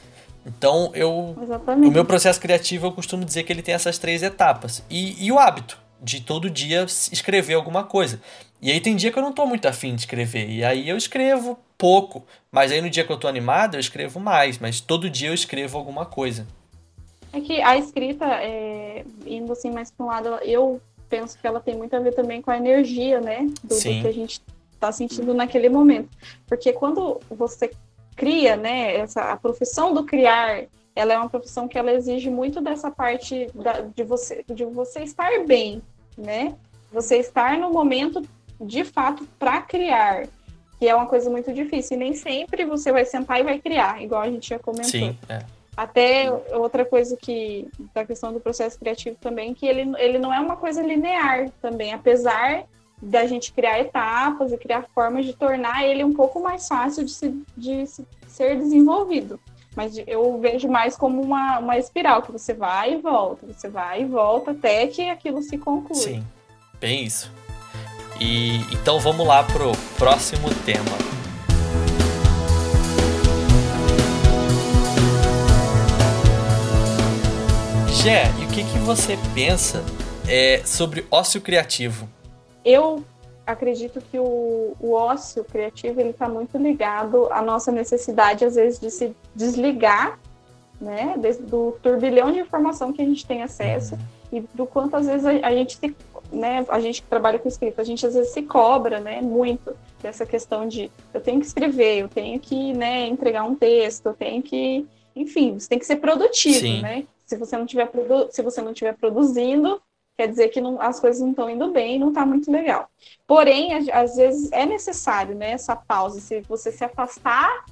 Então, 0.46 0.92
eu. 0.94 1.36
Exatamente. 1.42 1.88
O 1.88 1.92
meu 1.92 2.06
processo 2.06 2.40
criativo 2.40 2.88
eu 2.88 2.92
costumo 2.92 3.26
dizer 3.26 3.44
que 3.44 3.54
ele 3.54 3.62
tem 3.62 3.74
essas 3.74 3.98
três 3.98 4.24
etapas. 4.24 4.84
E, 4.90 5.24
e 5.24 5.32
o 5.32 5.40
hábito 5.40 5.78
de 6.02 6.22
todo 6.22 6.50
dia 6.50 6.84
escrever 6.84 7.54
alguma 7.54 7.84
coisa. 7.84 8.22
E 8.62 8.72
aí 8.72 8.80
tem 8.80 8.96
dia 8.96 9.12
que 9.12 9.20
eu 9.20 9.24
não 9.24 9.34
tô 9.34 9.46
muito 9.46 9.68
afim 9.68 9.94
de 9.94 10.02
escrever. 10.02 10.50
E 10.50 10.64
aí 10.64 10.88
eu 10.90 10.98
escrevo 10.98 11.60
pouco. 11.78 12.26
Mas 12.52 12.72
aí 12.72 12.82
no 12.82 12.90
dia 12.90 13.04
que 13.04 13.12
eu 13.12 13.18
tô 13.18 13.28
animado, 13.28 13.76
eu 13.76 13.80
escrevo 13.80 14.20
mais. 14.20 14.58
Mas 14.58 14.80
todo 14.80 15.10
dia 15.10 15.30
eu 15.30 15.34
escrevo 15.34 15.78
alguma 15.78 16.06
coisa. 16.06 16.48
É 17.34 17.42
que 17.42 17.62
a 17.62 17.78
escrita, 17.78 18.26
é, 18.26 19.04
indo 19.26 19.52
assim 19.52 19.70
mais 19.70 19.92
para 19.92 20.06
um 20.06 20.08
lado, 20.08 20.30
eu 20.44 20.82
penso 21.10 21.38
que 21.38 21.46
ela 21.46 21.60
tem 21.60 21.76
muito 21.76 21.96
a 21.96 22.00
ver 22.00 22.14
também 22.14 22.42
com 22.42 22.50
a 22.50 22.58
energia, 22.58 23.20
né? 23.20 23.48
Do, 23.64 23.76
do 23.76 23.82
que 23.82 24.08
a 24.08 24.14
gente 24.14 24.42
está 24.74 24.92
sentindo 24.92 25.34
naquele 25.34 25.70
momento. 25.70 26.10
Porque 26.48 26.72
quando 26.72 27.20
você 27.30 27.72
cria, 28.16 28.56
né? 28.56 28.96
Essa, 28.96 29.32
a 29.32 29.38
profissão 29.38 29.94
do 29.94 30.04
criar, 30.04 30.64
ela 30.96 31.14
é 31.14 31.18
uma 31.18 31.30
profissão 31.30 31.68
que 31.68 31.78
ela 31.78 31.92
exige 31.92 32.30
muito 32.30 32.62
dessa 32.62 32.90
parte 32.90 33.50
da, 33.54 33.82
de, 33.82 34.04
você, 34.04 34.44
de 34.48 34.64
você 34.66 35.02
estar 35.02 35.46
bem, 35.46 35.82
né? 36.18 36.56
Você 36.92 37.18
estar 37.18 37.58
no 37.58 37.72
momento 37.72 38.22
de 38.62 38.86
fato 38.86 39.28
para 39.38 39.62
criar 39.62 40.28
que 40.80 40.88
é 40.88 40.96
uma 40.96 41.06
coisa 41.06 41.30
muito 41.30 41.54
difícil. 41.54 41.96
E 41.96 42.00
nem 42.00 42.14
sempre 42.14 42.66
você 42.66 42.92
vai 42.92 43.06
sentar 43.06 43.40
e 43.40 43.44
vai 43.44 43.60
criar, 43.60 44.02
igual 44.02 44.22
a 44.22 44.30
gente 44.30 44.50
já 44.50 44.60
comentou. 44.60 44.92
Sim, 44.92 45.18
é. 45.30 45.40
Até 45.76 46.32
outra 46.54 46.86
coisa 46.86 47.18
que, 47.18 47.68
da 47.94 48.06
questão 48.06 48.32
do 48.32 48.40
processo 48.40 48.80
criativo 48.80 49.18
também, 49.20 49.54
que 49.54 49.66
ele, 49.66 49.94
ele 49.98 50.18
não 50.18 50.34
é 50.34 50.40
uma 50.40 50.56
coisa 50.56 50.82
linear 50.82 51.50
também, 51.62 51.94
apesar 51.94 52.64
da 53.02 53.26
gente 53.28 53.52
criar 53.52 53.80
etapas 53.82 54.54
e 54.54 54.58
criar 54.58 54.86
formas 54.96 55.26
de 55.26 55.34
tornar 55.34 55.84
ele 55.84 56.02
um 56.04 56.14
pouco 56.14 56.40
mais 56.40 56.66
fácil 56.66 57.04
de, 57.04 57.12
se, 57.12 57.44
de 57.58 57.86
se, 57.88 58.08
ser 58.26 58.58
desenvolvido. 58.58 59.38
Mas 59.76 60.02
eu 60.08 60.40
vejo 60.40 60.70
mais 60.70 60.96
como 60.96 61.22
uma, 61.22 61.60
uma 61.60 61.78
espiral, 61.78 62.22
que 62.22 62.32
você 62.32 62.54
vai 62.54 62.94
e 62.94 62.98
volta, 62.98 63.46
você 63.46 63.68
vai 63.68 64.04
e 64.04 64.06
volta 64.06 64.52
até 64.52 64.88
que 64.88 65.10
aquilo 65.10 65.42
se 65.42 65.58
conclui. 65.58 66.00
Sim, 66.00 66.24
bem 66.80 67.04
isso. 67.04 67.32
E 68.20 68.58
então 68.72 69.00
vamos 69.00 69.28
lá 69.28 69.44
pro 69.44 69.74
próximo 69.98 70.48
tema. 70.66 70.96
Gé, 77.90 78.32
e 78.40 78.46
o 78.46 78.48
que, 78.50 78.64
que 78.64 78.78
você 78.80 79.18
pensa 79.34 79.84
é, 80.28 80.62
sobre 80.64 81.06
ócio 81.12 81.42
criativo? 81.42 82.08
Eu 82.64 83.04
acredito 83.46 84.02
que 84.02 84.18
o, 84.18 84.76
o 84.80 84.92
ócio 84.92 85.44
criativo 85.44 86.00
ele 86.00 86.10
está 86.10 86.28
muito 86.28 86.58
ligado 86.58 87.32
à 87.32 87.42
nossa 87.42 87.72
necessidade 87.72 88.44
às 88.44 88.56
vezes 88.56 88.80
de 88.80 88.90
se 88.90 89.16
desligar 89.36 90.20
né? 90.80 91.16
do 91.42 91.78
turbilhão 91.82 92.32
de 92.32 92.40
informação 92.40 92.92
que 92.92 93.02
a 93.02 93.06
gente 93.06 93.26
tem 93.26 93.44
acesso 93.44 93.96
uhum. 93.96 94.40
e 94.40 94.40
do 94.54 94.66
quanto 94.66 94.96
às 94.96 95.06
vezes 95.06 95.26
a, 95.26 95.48
a 95.48 95.52
gente 95.52 95.78
se, 95.78 95.96
né? 96.32 96.66
A 96.70 96.80
gente 96.80 97.02
que 97.02 97.08
trabalha 97.08 97.40
com 97.40 97.48
escrita, 97.48 97.82
a 97.82 97.86
gente 97.86 98.06
às 98.06 98.14
vezes 98.14 98.32
se 98.32 98.42
cobra, 98.42 99.00
né? 99.00 99.22
Muito 99.22 99.76
dessa 100.02 100.26
questão 100.26 100.68
de 100.68 100.92
eu 101.14 101.22
tenho 101.22 101.40
que 101.40 101.46
escrever, 101.46 102.00
eu 102.00 102.10
tenho 102.10 102.40
que, 102.40 102.74
né? 102.74 103.08
Entregar 103.08 103.44
um 103.44 103.56
texto, 103.56 104.08
eu 104.08 104.14
tenho 104.14 104.42
que, 104.42 104.86
enfim, 105.16 105.58
você 105.58 105.70
tem 105.70 105.80
que 105.80 105.86
ser 105.86 105.98
produtivo, 105.98 106.60
Sim. 106.60 106.82
né? 106.82 107.06
Se 107.26 107.38
você 107.38 107.58
não 107.58 107.66
tiver 107.66 107.90
se 108.30 108.42
você 108.42 108.62
não 108.62 108.72
estiver 108.72 108.94
produzindo, 108.94 109.82
quer 110.18 110.28
dizer 110.28 110.50
que 110.50 110.62
não, 110.62 110.82
as 110.82 111.00
coisas 111.00 111.22
não 111.22 111.32
estão 111.32 111.50
indo 111.50 111.72
bem, 111.72 112.00
não 112.00 112.10
está 112.10 112.26
muito 112.26 112.52
legal. 112.52 112.90
Porém, 113.28 113.74
às 113.92 114.16
vezes 114.16 114.52
é 114.52 114.66
necessário, 114.66 115.36
né? 115.36 115.52
Essa 115.52 115.76
pausa, 115.76 116.20
se 116.20 116.42
você 116.42 116.72
se 116.72 116.84
afastar 116.84 117.66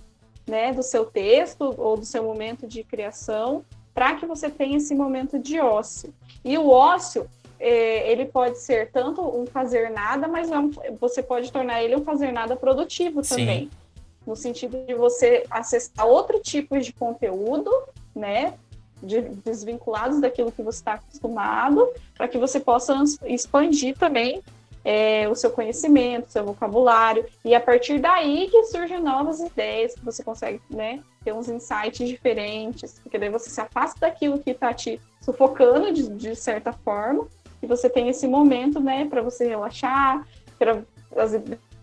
né, 0.48 0.74
do 0.74 0.84
seu 0.84 1.06
texto 1.06 1.74
ou 1.78 1.98
do 1.98 2.06
seu 2.06 2.24
momento 2.24 2.68
de 2.68 2.84
criação, 2.84 3.64
para 3.94 4.16
que 4.16 4.26
você 4.26 4.50
tenha 4.50 4.78
esse 4.78 4.94
momento 4.94 5.40
de 5.40 5.60
ócio. 5.60 6.14
E 6.44 6.58
o 6.58 6.70
ócio, 6.70 7.30
é, 7.60 8.12
ele 8.12 8.26
pode 8.26 8.60
ser 8.60 8.92
tanto 8.92 9.22
um 9.22 9.46
fazer 9.46 9.90
nada, 9.90 10.28
mas 10.28 10.50
não, 10.50 10.70
você 11.00 11.24
pode 11.24 11.52
tornar 11.52 11.82
ele 11.82 11.96
um 11.96 12.04
fazer 12.04 12.32
nada 12.32 12.56
produtivo 12.56 13.22
também. 13.22 13.66
Sim. 13.66 13.72
No 14.26 14.36
sentido 14.36 14.86
de 14.86 14.94
você 14.94 15.46
acessar 15.50 16.08
outro 16.08 16.40
tipo 16.40 16.80
de 16.80 16.92
conteúdo, 16.94 17.72
né? 18.16 18.54
De, 19.04 19.22
desvinculados 19.22 20.22
daquilo 20.22 20.52
que 20.52 20.64
você 20.64 20.80
está 20.80 20.94
acostumado, 20.94 21.90
para 22.18 22.28
que 22.28 22.38
você 22.38 22.58
possa 22.58 22.96
expandir 23.26 23.98
também 23.98 24.42
é, 24.84 25.28
o 25.30 25.36
seu 25.36 25.50
conhecimento, 25.52 26.32
seu 26.32 26.46
vocabulário, 26.46 27.26
e 27.44 27.56
a 27.56 27.60
partir 27.60 28.00
daí 28.00 28.50
que 28.50 28.64
surgem 28.66 29.02
novas 29.02 29.40
ideias, 29.40 29.94
que 29.94 30.04
você 30.04 30.24
consegue 30.24 30.62
né, 30.70 31.02
ter 31.24 31.34
uns 31.34 31.48
insights 31.48 32.08
diferentes, 32.08 33.00
porque 33.02 33.18
daí 33.18 33.30
você 33.30 33.50
se 33.50 33.62
afasta 33.62 34.00
daquilo 34.02 34.40
que 34.40 34.52
está 34.52 34.74
te 34.74 35.00
sufocando 35.22 35.92
de, 35.94 36.10
de 36.10 36.36
certa 36.36 36.74
forma, 36.74 37.28
e 37.62 37.68
você 37.68 37.90
tem 37.90 38.10
esse 38.10 38.28
momento 38.28 38.80
né, 38.80 39.06
para 39.06 39.22
você 39.22 39.48
relaxar, 39.48 40.28
para 40.60 40.82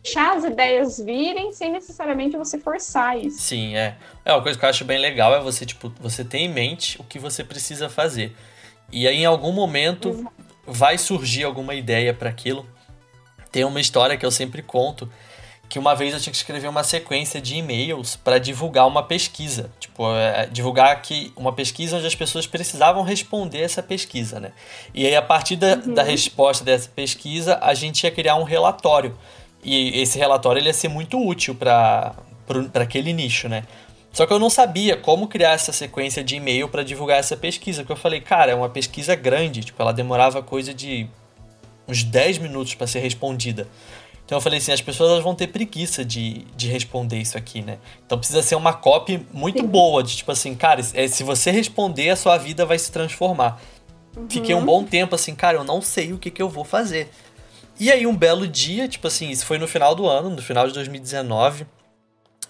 deixar 0.03 0.37
as 0.37 0.45
ideias 0.45 0.99
virem 0.99 1.53
sem 1.53 1.73
necessariamente 1.73 2.37
você 2.37 2.59
forçar 2.59 3.19
isso. 3.19 3.41
Sim, 3.41 3.77
é. 3.77 3.97
É 4.25 4.33
uma 4.33 4.43
coisa 4.43 4.59
que 4.59 4.65
eu 4.65 4.69
acho 4.69 4.85
bem 4.85 4.99
legal 4.99 5.35
é 5.35 5.41
você, 5.41 5.65
tipo, 5.67 5.93
você 6.01 6.25
ter 6.25 6.39
em 6.39 6.49
mente 6.49 7.01
o 7.01 7.05
que 7.05 7.19
você 7.19 7.45
precisa 7.45 7.89
fazer. 7.89 8.35
E 8.91 9.07
aí, 9.07 9.19
em 9.19 9.27
algum 9.27 9.53
momento, 9.53 10.11
Exato. 10.11 10.33
vai 10.67 10.99
surgir 10.99 11.45
alguma 11.45 11.75
ideia 11.75 12.13
para 12.13 12.29
aquilo. 12.29 12.67
Tem 13.53 13.65
uma 13.65 13.81
história 13.81 14.17
que 14.17 14.25
eu 14.25 14.31
sempre 14.31 14.63
conto, 14.63 15.11
que 15.69 15.79
uma 15.79 15.95
vez 15.95 16.13
eu 16.13 16.21
tinha 16.21 16.33
que 16.33 16.37
escrever 16.37 16.67
uma 16.67 16.83
sequência 16.83 17.41
de 17.41 17.57
e-mails 17.57 18.17
para 18.17 18.39
divulgar 18.39 18.89
uma 18.89 19.05
pesquisa. 19.05 19.71
Tipo, 19.79 20.13
é, 20.17 20.47
divulgar 20.47 21.01
que 21.03 21.33
uma 21.37 21.53
pesquisa 21.53 21.97
onde 21.97 22.07
as 22.07 22.15
pessoas 22.15 22.47
precisavam 22.47 23.05
responder 23.05 23.61
essa 23.61 23.83
pesquisa, 23.83 24.41
né? 24.41 24.53
E 24.93 25.07
aí, 25.07 25.15
a 25.15 25.23
partir 25.23 25.55
da, 25.57 25.75
uhum. 25.75 25.95
da 25.95 26.03
resposta 26.03 26.65
dessa 26.65 26.89
pesquisa, 26.89 27.59
a 27.63 27.75
gente 27.75 28.03
ia 28.03 28.11
criar 28.11 28.35
um 28.35 28.43
relatório. 28.43 29.17
E 29.63 30.01
esse 30.01 30.19
relatório 30.19 30.61
ele 30.61 30.69
ia 30.69 30.75
ser 30.75 30.89
muito 30.89 31.19
útil 31.19 31.55
para 31.55 32.15
aquele 32.75 33.13
nicho, 33.13 33.49
né? 33.49 33.65
Só 34.13 34.27
que 34.27 34.33
eu 34.33 34.39
não 34.39 34.51
sabia 34.51 34.97
como 34.97 35.29
criar 35.29 35.53
essa 35.53 35.73
sequência 35.73 36.25
de 36.25 36.37
e-mail 36.37 36.69
para 36.69 36.83
divulgar 36.83 37.19
essa 37.19 37.37
pesquisa. 37.37 37.83
Porque 37.83 37.93
eu 37.93 37.97
falei, 37.97 38.21
cara, 38.21 38.53
é 38.53 38.55
uma 38.55 38.69
pesquisa 38.69 39.15
grande, 39.15 39.63
tipo, 39.63 39.81
ela 39.81 39.93
demorava 39.93 40.43
coisa 40.43 40.75
de 40.75 41.07
uns 41.87 42.03
10 42.03 42.39
minutos 42.39 42.75
para 42.75 42.87
ser 42.87 43.01
respondida. 43.01 43.69
Então 44.25 44.39
eu 44.39 44.43
falei 44.43 44.59
assim, 44.59 44.71
as 44.71 44.81
pessoas 44.81 45.23
vão 45.25 45.35
ter 45.35 45.49
preguiça 45.49 46.05
de, 46.05 46.47
de 46.57 46.69
responder 46.69 47.19
isso 47.19 47.37
aqui, 47.37 47.63
né? 47.63 47.79
Então 48.07 48.17
precisa 48.17 48.43
ser 48.43 48.55
uma 48.55 48.73
copy 48.73 49.27
muito 49.33 49.59
Sim. 49.61 49.67
boa, 49.67 50.05
de 50.05 50.19
tipo 50.19 50.31
assim, 50.31 50.55
cara, 50.55 50.81
é, 50.95 51.09
se 51.09 51.25
você 51.25 51.51
responder, 51.51 52.11
a 52.11 52.17
sua 52.17 52.39
vida 52.39 52.65
vai 52.65 52.79
se 52.79 52.93
transformar. 52.93 53.61
Uhum. 54.17 54.27
Fiquei 54.31 54.55
um 54.55 54.65
bom 54.65 54.85
tempo 54.85 55.17
assim, 55.17 55.35
cara, 55.35 55.57
eu 55.57 55.65
não 55.65 55.83
sei 55.83 56.13
o 56.13 56.19
que, 56.19 56.31
que 56.31 56.41
eu 56.41 56.49
vou 56.49 56.65
fazer. 56.65 57.11
E 57.81 57.91
aí 57.91 58.07
um 58.07 58.15
belo 58.15 58.47
dia, 58.47 58.87
tipo 58.87 59.07
assim, 59.07 59.31
isso 59.31 59.47
foi 59.47 59.59
no 59.59 59.67
final 59.67 59.95
do 59.95 60.07
ano, 60.07 60.31
no 60.31 60.43
final 60.43 60.69
de 60.69 60.75
2019. 60.75 61.67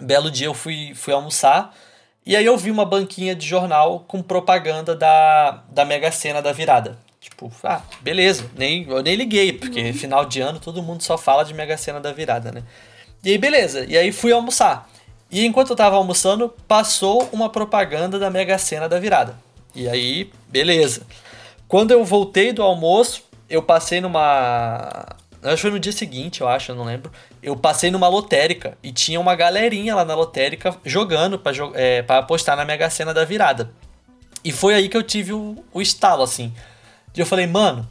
Belo 0.01 0.31
dia 0.31 0.49
eu 0.49 0.55
fui, 0.55 0.93
fui 0.95 1.15
almoçar 1.15 1.75
e 2.25 2.37
aí 2.37 2.45
eu 2.45 2.57
vi 2.57 2.71
uma 2.71 2.85
banquinha 2.85 3.35
de 3.35 3.47
jornal 3.47 4.05
com 4.07 4.23
propaganda 4.23 4.95
da, 4.95 5.63
da 5.71 5.85
Mega 5.85 6.13
Sena 6.13 6.43
da 6.43 6.53
virada. 6.53 6.99
Tipo, 7.19 7.51
ah, 7.65 7.83
beleza, 8.01 8.51
nem, 8.57 8.89
eu 8.89 9.03
nem 9.03 9.15
liguei, 9.15 9.53
porque 9.53 9.81
uhum. 9.81 9.93
final 9.93 10.25
de 10.25 10.41
ano 10.41 10.59
todo 10.59 10.83
mundo 10.83 11.03
só 11.03 11.19
fala 11.19 11.45
de 11.45 11.55
Mega 11.55 11.77
Sena 11.77 12.01
da 12.01 12.13
virada, 12.13 12.53
né? 12.53 12.63
E 13.23 13.31
aí, 13.31 13.39
beleza, 13.39 13.85
e 13.85 13.97
aí 13.97 14.13
fui 14.13 14.33
almoçar. 14.33 14.89
E 15.31 15.45
enquanto 15.45 15.71
eu 15.71 15.77
tava 15.77 15.97
almoçando, 15.97 16.55
passou 16.67 17.29
uma 17.33 17.49
propaganda 17.49 18.19
da 18.19 18.31
Mega 18.31 18.57
Sena 18.59 18.89
da 18.89 18.99
virada. 18.99 19.37
E 19.75 19.89
aí, 19.89 20.31
beleza. 20.49 21.03
Quando 21.69 21.91
eu 21.91 22.05
voltei 22.05 22.53
do 22.53 22.63
almoço, 22.63 23.23
eu 23.49 23.63
passei 23.63 24.01
numa. 24.01 25.17
Acho 25.43 25.57
que 25.57 25.63
foi 25.63 25.71
no 25.71 25.81
dia 25.81 25.93
seguinte, 25.93 26.43
eu 26.43 26.49
acho, 26.49 26.73
eu 26.73 26.77
não 26.77 26.85
lembro. 26.85 27.11
Eu 27.43 27.57
passei 27.57 27.91
numa 27.91 28.09
lotérica 28.09 28.77
e 28.83 28.93
tinha 28.93 29.19
uma 29.19 29.35
galerinha 29.35 29.95
lá 29.95 30.05
na 30.05 30.15
lotérica 30.15 30.77
jogando 30.85 31.39
pra, 31.39 31.53
é, 31.75 32.03
pra 32.03 32.19
apostar 32.19 32.57
na 32.57 32.65
Mega 32.65 32.91
Sena 32.91 33.15
da 33.15 33.25
virada. 33.25 33.71
E 34.45 34.53
foi 34.53 34.75
aí 34.75 34.89
que 34.89 34.97
eu 34.97 35.03
tive 35.03 35.33
o, 35.33 35.57
o 35.73 35.81
estalo, 35.81 36.23
assim. 36.23 36.53
E 37.17 37.21
eu 37.21 37.27
falei, 37.27 37.47
mano, 37.47 37.89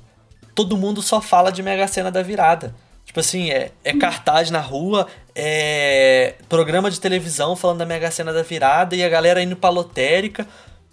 todo 0.54 0.78
mundo 0.78 1.02
só 1.02 1.20
fala 1.22 1.52
de 1.52 1.64
Mega 1.64 1.88
Sena 1.88 2.12
da 2.12 2.22
virada. 2.22 2.76
Tipo 3.04 3.20
assim, 3.20 3.50
é, 3.50 3.72
é 3.84 3.98
cartaz 3.98 4.52
na 4.52 4.60
rua, 4.60 5.08
é 5.34 6.36
programa 6.48 6.92
de 6.92 7.00
televisão 7.00 7.56
falando 7.56 7.80
da 7.80 7.86
Mega 7.86 8.12
Sena 8.12 8.32
da 8.32 8.44
virada 8.44 8.96
e 8.96 9.04
a 9.04 9.10
galera 9.10 9.42
indo 9.42 9.56
pra 9.56 9.72
lotérica. 9.72 10.46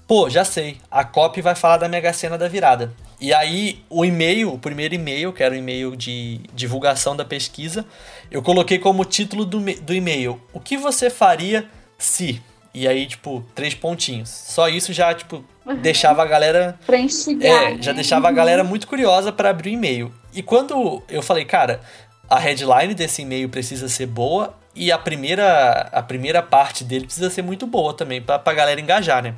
Pô, 0.06 0.30
já 0.30 0.42
sei, 0.42 0.78
a 0.90 1.04
copy 1.04 1.42
vai 1.42 1.54
falar 1.54 1.76
da 1.76 1.88
Mega 1.88 2.12
Sena 2.14 2.38
da 2.38 2.48
virada. 2.48 2.94
E 3.20 3.32
aí, 3.32 3.82
o 3.88 4.04
e-mail, 4.04 4.52
o 4.52 4.58
primeiro 4.58 4.94
e-mail, 4.94 5.32
que 5.32 5.42
era 5.42 5.54
o 5.54 5.56
e-mail 5.56 5.96
de 5.96 6.40
divulgação 6.54 7.16
da 7.16 7.24
pesquisa, 7.24 7.84
eu 8.30 8.42
coloquei 8.42 8.78
como 8.78 9.04
título 9.04 9.44
do, 9.44 9.58
do 9.60 9.94
e-mail: 9.94 10.40
O 10.52 10.60
que 10.60 10.76
você 10.76 11.08
faria 11.08 11.66
se? 11.98 12.42
E 12.74 12.86
aí, 12.86 13.06
tipo, 13.06 13.42
três 13.54 13.74
pontinhos. 13.74 14.28
Só 14.28 14.68
isso 14.68 14.92
já, 14.92 15.14
tipo, 15.14 15.42
deixava 15.80 16.22
a 16.22 16.26
galera. 16.26 16.78
pra 16.84 16.98
instigar. 16.98 17.72
É, 17.72 17.82
já 17.82 17.92
deixava 17.92 18.28
a 18.28 18.32
galera 18.32 18.62
muito 18.62 18.86
curiosa 18.86 19.32
para 19.32 19.48
abrir 19.48 19.70
o 19.70 19.72
e-mail. 19.72 20.12
E 20.34 20.42
quando 20.42 21.02
eu 21.08 21.22
falei, 21.22 21.46
cara, 21.46 21.80
a 22.28 22.38
headline 22.38 22.92
desse 22.92 23.22
e-mail 23.22 23.48
precisa 23.48 23.88
ser 23.88 24.04
boa 24.06 24.54
e 24.74 24.92
a 24.92 24.98
primeira, 24.98 25.88
a 25.90 26.02
primeira 26.02 26.42
parte 26.42 26.84
dele 26.84 27.06
precisa 27.06 27.30
ser 27.30 27.40
muito 27.40 27.66
boa 27.66 27.94
também, 27.94 28.20
pra, 28.20 28.38
pra 28.38 28.52
galera 28.52 28.78
engajar, 28.78 29.22
né? 29.22 29.34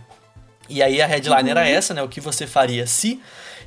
E 0.68 0.82
aí 0.82 1.00
a 1.00 1.06
headline 1.06 1.44
uhum. 1.44 1.50
era 1.50 1.68
essa, 1.68 1.94
né? 1.94 2.02
O 2.02 2.08
que 2.08 2.20
você 2.20 2.46
faria 2.46 2.86
se. 2.86 3.20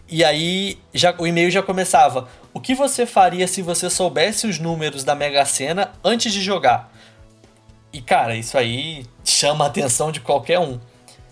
E 0.08 0.24
aí 0.24 0.78
já, 0.94 1.16
o 1.18 1.26
e-mail 1.26 1.50
já 1.50 1.64
começava. 1.64 2.28
O 2.54 2.60
que 2.60 2.76
você 2.76 3.06
faria 3.06 3.48
se 3.48 3.62
você 3.62 3.90
soubesse 3.90 4.46
os 4.46 4.60
números 4.60 5.04
da 5.04 5.16
Mega 5.16 5.46
Sena 5.46 5.92
antes 6.04 6.34
de 6.34 6.42
jogar? 6.42 6.92
E 7.94 8.02
cara, 8.02 8.36
isso 8.36 8.58
aí 8.58 9.06
chama 9.24 9.66
a 9.66 9.68
atenção 9.68 10.12
de 10.12 10.20
qualquer 10.20 10.60
um. 10.60 10.80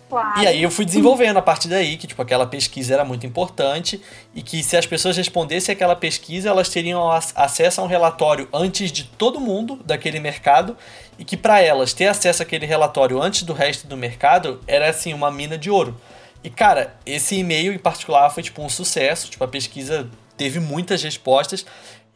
Claro. 0.09 0.41
E 0.41 0.47
aí 0.47 0.63
eu 0.63 0.71
fui 0.71 0.85
desenvolvendo 0.85 1.37
a 1.37 1.41
partir 1.41 1.67
daí 1.67 1.95
que 1.95 2.07
tipo 2.07 2.19
aquela 2.19 2.47
pesquisa 2.47 2.95
era 2.95 3.05
muito 3.05 3.27
importante 3.27 4.01
e 4.33 4.41
que 4.41 4.63
se 4.63 4.75
as 4.75 4.85
pessoas 4.85 5.15
respondessem 5.15 5.71
aquela 5.71 5.95
pesquisa, 5.95 6.49
elas 6.49 6.67
teriam 6.67 7.11
acesso 7.11 7.79
a 7.79 7.83
um 7.83 7.87
relatório 7.87 8.49
antes 8.51 8.91
de 8.91 9.03
todo 9.03 9.39
mundo 9.39 9.79
daquele 9.85 10.19
mercado 10.19 10.75
e 11.19 11.25
que 11.25 11.35
para 11.35 11.61
elas 11.61 11.93
ter 11.93 12.07
acesso 12.07 12.41
àquele 12.41 12.65
relatório 12.65 13.21
antes 13.21 13.43
do 13.43 13.53
resto 13.53 13.85
do 13.85 13.97
mercado 13.97 14.61
era 14.65 14.89
assim 14.89 15.13
uma 15.13 15.29
mina 15.29 15.57
de 15.57 15.69
ouro. 15.69 15.99
E 16.41 16.49
cara, 16.49 16.95
esse 17.05 17.35
e-mail 17.35 17.73
em 17.73 17.77
particular 17.77 18.29
foi 18.29 18.41
tipo 18.41 18.63
um 18.63 18.69
sucesso, 18.69 19.29
tipo 19.29 19.43
a 19.43 19.47
pesquisa 19.47 20.09
teve 20.37 20.59
muitas 20.61 21.03
respostas 21.03 21.65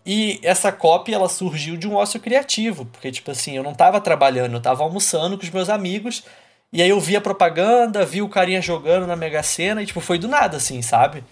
e 0.05 0.39
essa 0.41 0.71
cópia 0.71 1.15
ela 1.15 1.27
surgiu 1.27 1.75
de 1.75 1.87
um 1.87 1.95
ócio 1.95 2.19
criativo, 2.19 2.85
porque 2.85 3.11
tipo 3.11 3.29
assim, 3.29 3.57
eu 3.57 3.63
não 3.63 3.73
estava 3.73 3.99
trabalhando, 3.99 4.53
eu 4.53 4.57
estava 4.59 4.83
almoçando 4.83 5.37
com 5.37 5.43
os 5.43 5.49
meus 5.49 5.67
amigos 5.67 6.23
e 6.73 6.81
aí 6.81 6.89
eu 6.89 6.99
vi 6.99 7.15
a 7.15 7.21
propaganda, 7.21 8.03
vi 8.03 8.23
o 8.23 8.27
carinha 8.27 8.59
jogando 8.59 9.05
na 9.05 9.15
Mega 9.15 9.43
Sena 9.43 9.83
e, 9.83 9.85
tipo, 9.85 10.01
foi 10.01 10.17
do 10.17 10.27
nada, 10.27 10.57
assim, 10.57 10.81
sabe? 10.81 11.23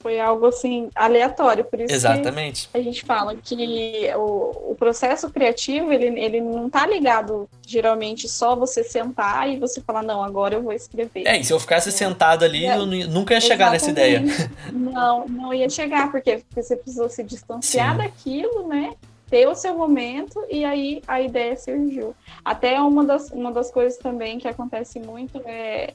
Foi 0.00 0.18
algo, 0.18 0.46
assim, 0.46 0.88
aleatório. 0.94 1.64
Por 1.64 1.78
isso 1.80 1.92
Exatamente. 1.92 2.70
a 2.72 2.80
gente 2.80 3.04
fala 3.04 3.36
que 3.36 4.10
o, 4.16 4.72
o 4.72 4.76
processo 4.78 5.30
criativo, 5.30 5.92
ele, 5.92 6.18
ele 6.18 6.40
não 6.40 6.70
tá 6.70 6.86
ligado, 6.86 7.48
geralmente, 7.66 8.28
só 8.28 8.56
você 8.56 8.82
sentar 8.82 9.48
e 9.50 9.58
você 9.58 9.80
falar, 9.80 10.02
não, 10.02 10.22
agora 10.22 10.54
eu 10.54 10.62
vou 10.62 10.72
escrever. 10.72 11.26
É, 11.26 11.38
e 11.38 11.44
se 11.44 11.52
eu 11.52 11.60
ficasse 11.60 11.90
é. 11.90 11.92
sentado 11.92 12.44
ali, 12.44 12.64
é. 12.64 12.76
eu 12.76 12.86
nunca 12.86 13.34
ia 13.34 13.40
chegar 13.40 13.74
Exatamente. 13.74 13.86
nessa 13.86 13.90
ideia. 13.90 14.50
Não, 14.72 15.28
não 15.28 15.54
ia 15.54 15.68
chegar, 15.68 16.10
porque 16.10 16.42
você 16.50 16.76
precisou 16.76 17.08
se 17.08 17.22
distanciar 17.22 17.92
Sim. 17.92 17.98
daquilo, 17.98 18.66
né? 18.66 18.94
ter 19.30 19.46
o 19.46 19.54
seu 19.54 19.74
momento 19.74 20.44
e 20.50 20.64
aí 20.64 21.00
a 21.06 21.20
ideia 21.20 21.56
surgiu. 21.56 22.14
Até 22.44 22.80
uma 22.80 23.04
das, 23.04 23.30
uma 23.30 23.52
das 23.52 23.70
coisas 23.70 23.96
também 23.96 24.38
que 24.38 24.48
acontece 24.48 24.98
muito 24.98 25.40
é 25.46 25.94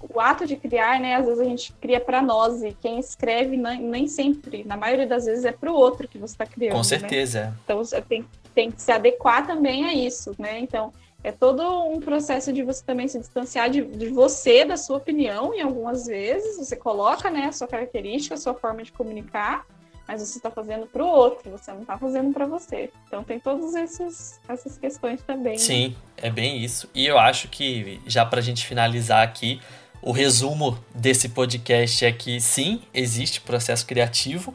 o 0.00 0.20
ato 0.20 0.46
de 0.46 0.56
criar, 0.56 1.00
né? 1.00 1.16
Às 1.16 1.26
vezes 1.26 1.40
a 1.40 1.44
gente 1.44 1.72
cria 1.80 2.00
para 2.00 2.20
nós 2.20 2.62
e 2.62 2.76
quem 2.80 2.98
escreve 2.98 3.56
nem, 3.56 3.80
nem 3.80 4.06
sempre, 4.08 4.64
na 4.64 4.76
maioria 4.76 5.06
das 5.06 5.24
vezes 5.24 5.44
é 5.44 5.52
para 5.52 5.70
o 5.70 5.74
outro 5.74 6.06
que 6.06 6.18
você 6.18 6.34
está 6.34 6.46
criando. 6.46 6.72
Com 6.72 6.78
né? 6.78 6.84
certeza. 6.84 7.44
Né? 7.44 7.54
Então 7.64 7.82
tem, 8.08 8.24
tem 8.54 8.70
que 8.70 8.82
se 8.82 8.92
adequar 8.92 9.46
também 9.46 9.84
a 9.84 9.94
isso, 9.94 10.34
né? 10.38 10.58
Então 10.58 10.92
É 11.24 11.30
todo 11.30 11.62
um 11.84 12.00
processo 12.00 12.52
de 12.52 12.62
você 12.64 12.84
também 12.84 13.06
se 13.06 13.18
distanciar 13.18 13.70
de, 13.70 13.82
de 13.84 14.08
você, 14.08 14.64
da 14.64 14.76
sua 14.76 14.96
opinião, 14.96 15.54
e 15.54 15.60
algumas 15.60 16.06
vezes 16.06 16.56
você 16.58 16.74
coloca 16.74 17.30
né, 17.30 17.46
a 17.46 17.52
sua 17.52 17.68
característica, 17.68 18.34
a 18.34 18.38
sua 18.38 18.54
forma 18.54 18.82
de 18.82 18.90
comunicar, 18.90 19.64
mas 20.06 20.20
você 20.20 20.38
está 20.38 20.50
fazendo 20.50 20.86
para 20.86 21.02
o 21.02 21.06
outro, 21.06 21.50
você 21.50 21.72
não 21.72 21.82
está 21.82 21.96
fazendo 21.98 22.32
para 22.32 22.46
você. 22.46 22.90
Então 23.06 23.22
tem 23.22 23.38
todas 23.38 23.74
essas, 23.74 24.40
questões 24.80 25.22
também. 25.22 25.54
Né? 25.54 25.58
Sim, 25.58 25.88
né? 25.88 26.28
é 26.28 26.30
bem 26.30 26.62
isso. 26.62 26.88
E 26.94 27.06
eu 27.06 27.18
acho 27.18 27.48
que, 27.48 28.00
já 28.06 28.24
para 28.24 28.40
a 28.40 28.42
gente 28.42 28.66
finalizar 28.66 29.22
aqui, 29.22 29.60
o 30.00 30.12
resumo 30.12 30.78
desse 30.94 31.28
podcast 31.28 32.04
é 32.04 32.12
que 32.12 32.40
sim, 32.40 32.82
existe 32.92 33.40
processo 33.40 33.86
criativo, 33.86 34.52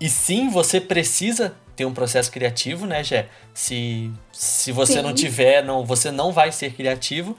e 0.00 0.08
sim, 0.08 0.48
você 0.48 0.80
precisa 0.80 1.54
ter 1.80 1.86
um 1.86 1.94
processo 1.94 2.30
criativo, 2.30 2.86
né, 2.86 3.02
Gé? 3.02 3.28
Se, 3.54 4.10
se 4.32 4.70
você 4.72 4.94
Sim. 4.94 5.02
não 5.02 5.14
tiver, 5.14 5.64
não, 5.64 5.84
você 5.84 6.10
não 6.10 6.30
vai 6.30 6.52
ser 6.52 6.74
criativo. 6.74 7.36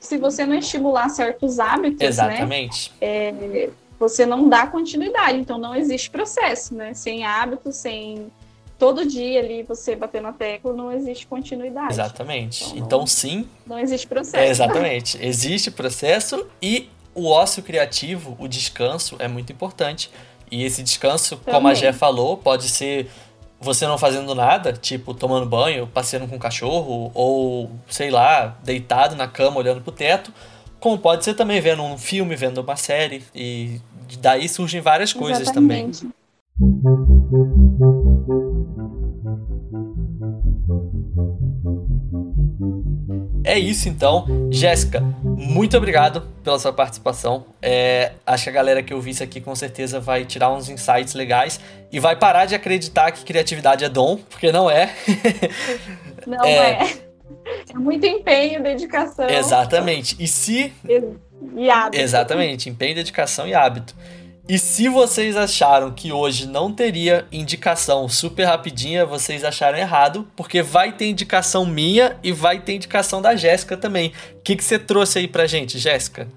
Se 0.00 0.18
você 0.18 0.44
não 0.44 0.56
estimular 0.56 1.08
certos 1.08 1.60
hábitos, 1.60 2.00
né, 2.00 2.06
Exatamente. 2.06 2.92
Né, 3.00 3.28
é, 3.28 3.70
você 3.98 4.26
não 4.26 4.48
dá 4.48 4.66
continuidade, 4.66 5.38
então 5.38 5.58
não 5.58 5.74
existe 5.74 6.10
processo, 6.10 6.74
né? 6.74 6.94
Sem 6.94 7.24
hábitos, 7.24 7.76
sem 7.76 8.30
todo 8.78 9.06
dia 9.06 9.40
ali 9.40 9.62
você 9.62 9.94
bater 9.94 10.20
na 10.20 10.32
tecla, 10.32 10.72
não 10.72 10.92
existe 10.92 11.26
continuidade. 11.26 11.92
Exatamente. 11.92 12.64
Então, 12.64 12.78
então 12.78 13.06
sim. 13.06 13.48
Não 13.66 13.78
existe 13.78 14.06
processo. 14.06 14.36
É, 14.36 14.48
exatamente. 14.48 15.18
existe 15.24 15.70
processo 15.70 16.46
e 16.60 16.88
o 17.14 17.28
ócio 17.28 17.62
criativo, 17.62 18.36
o 18.38 18.48
descanso 18.48 19.16
é 19.18 19.28
muito 19.28 19.52
importante. 19.52 20.10
E 20.50 20.64
esse 20.64 20.82
descanso, 20.82 21.36
Também. 21.36 21.54
como 21.54 21.68
a 21.68 21.74
Gé 21.74 21.92
falou, 21.92 22.36
pode 22.36 22.68
ser 22.68 23.08
você 23.60 23.86
não 23.86 23.96
fazendo 23.96 24.34
nada, 24.34 24.72
tipo 24.72 25.14
tomando 25.14 25.46
banho, 25.46 25.86
passeando 25.86 26.28
com 26.28 26.36
o 26.36 26.38
cachorro, 26.38 27.10
ou 27.14 27.70
sei 27.88 28.10
lá, 28.10 28.58
deitado 28.62 29.16
na 29.16 29.26
cama 29.26 29.56
olhando 29.56 29.80
pro 29.80 29.90
teto, 29.90 30.32
como 30.84 30.98
pode 30.98 31.24
ser 31.24 31.32
também 31.32 31.62
vendo 31.62 31.82
um 31.82 31.96
filme, 31.96 32.36
vendo 32.36 32.60
uma 32.60 32.76
série, 32.76 33.22
e 33.34 33.80
daí 34.18 34.46
surgem 34.46 34.82
várias 34.82 35.14
coisas 35.14 35.40
Exatamente. 35.40 36.00
também. 36.00 36.12
É 43.44 43.58
isso 43.58 43.88
então. 43.88 44.26
Jéssica, 44.50 45.00
muito 45.22 45.74
obrigado 45.74 46.20
pela 46.42 46.58
sua 46.58 46.70
participação. 46.70 47.46
É, 47.62 48.12
acho 48.26 48.44
que 48.44 48.50
a 48.50 48.52
galera 48.52 48.82
que 48.82 48.92
ouviu 48.92 49.12
isso 49.12 49.22
aqui 49.22 49.40
com 49.40 49.54
certeza 49.54 49.98
vai 49.98 50.26
tirar 50.26 50.52
uns 50.52 50.68
insights 50.68 51.14
legais 51.14 51.58
e 51.90 51.98
vai 51.98 52.14
parar 52.14 52.44
de 52.44 52.54
acreditar 52.54 53.10
que 53.10 53.24
criatividade 53.24 53.86
é 53.86 53.88
dom, 53.88 54.18
porque 54.18 54.52
não 54.52 54.70
é. 54.70 54.94
Não 56.26 56.42
é. 56.42 56.56
É, 56.56 57.13
é 57.74 57.78
muito 57.78 58.06
empenho, 58.06 58.62
dedicação. 58.62 59.28
Exatamente. 59.28 60.16
E 60.20 60.28
se. 60.28 60.72
E 61.56 61.68
hábito. 61.68 62.02
Exatamente, 62.02 62.68
empenho, 62.68 62.94
dedicação 62.94 63.46
e 63.46 63.54
hábito. 63.54 63.94
E 64.48 64.58
se 64.58 64.88
vocês 64.88 65.36
acharam 65.36 65.90
que 65.90 66.12
hoje 66.12 66.46
não 66.46 66.70
teria 66.72 67.26
indicação 67.32 68.08
super 68.08 68.44
rapidinha, 68.44 69.06
vocês 69.06 69.42
acharam 69.42 69.78
errado, 69.78 70.28
porque 70.36 70.62
vai 70.62 70.92
ter 70.92 71.06
indicação 71.06 71.64
minha 71.64 72.18
e 72.22 72.30
vai 72.30 72.60
ter 72.60 72.74
indicação 72.74 73.22
da 73.22 73.34
Jéssica 73.34 73.76
também. 73.76 74.12
O 74.36 74.42
que, 74.42 74.54
que 74.54 74.62
você 74.62 74.78
trouxe 74.78 75.18
aí 75.18 75.26
pra 75.26 75.46
gente, 75.46 75.78
Jéssica? 75.78 76.28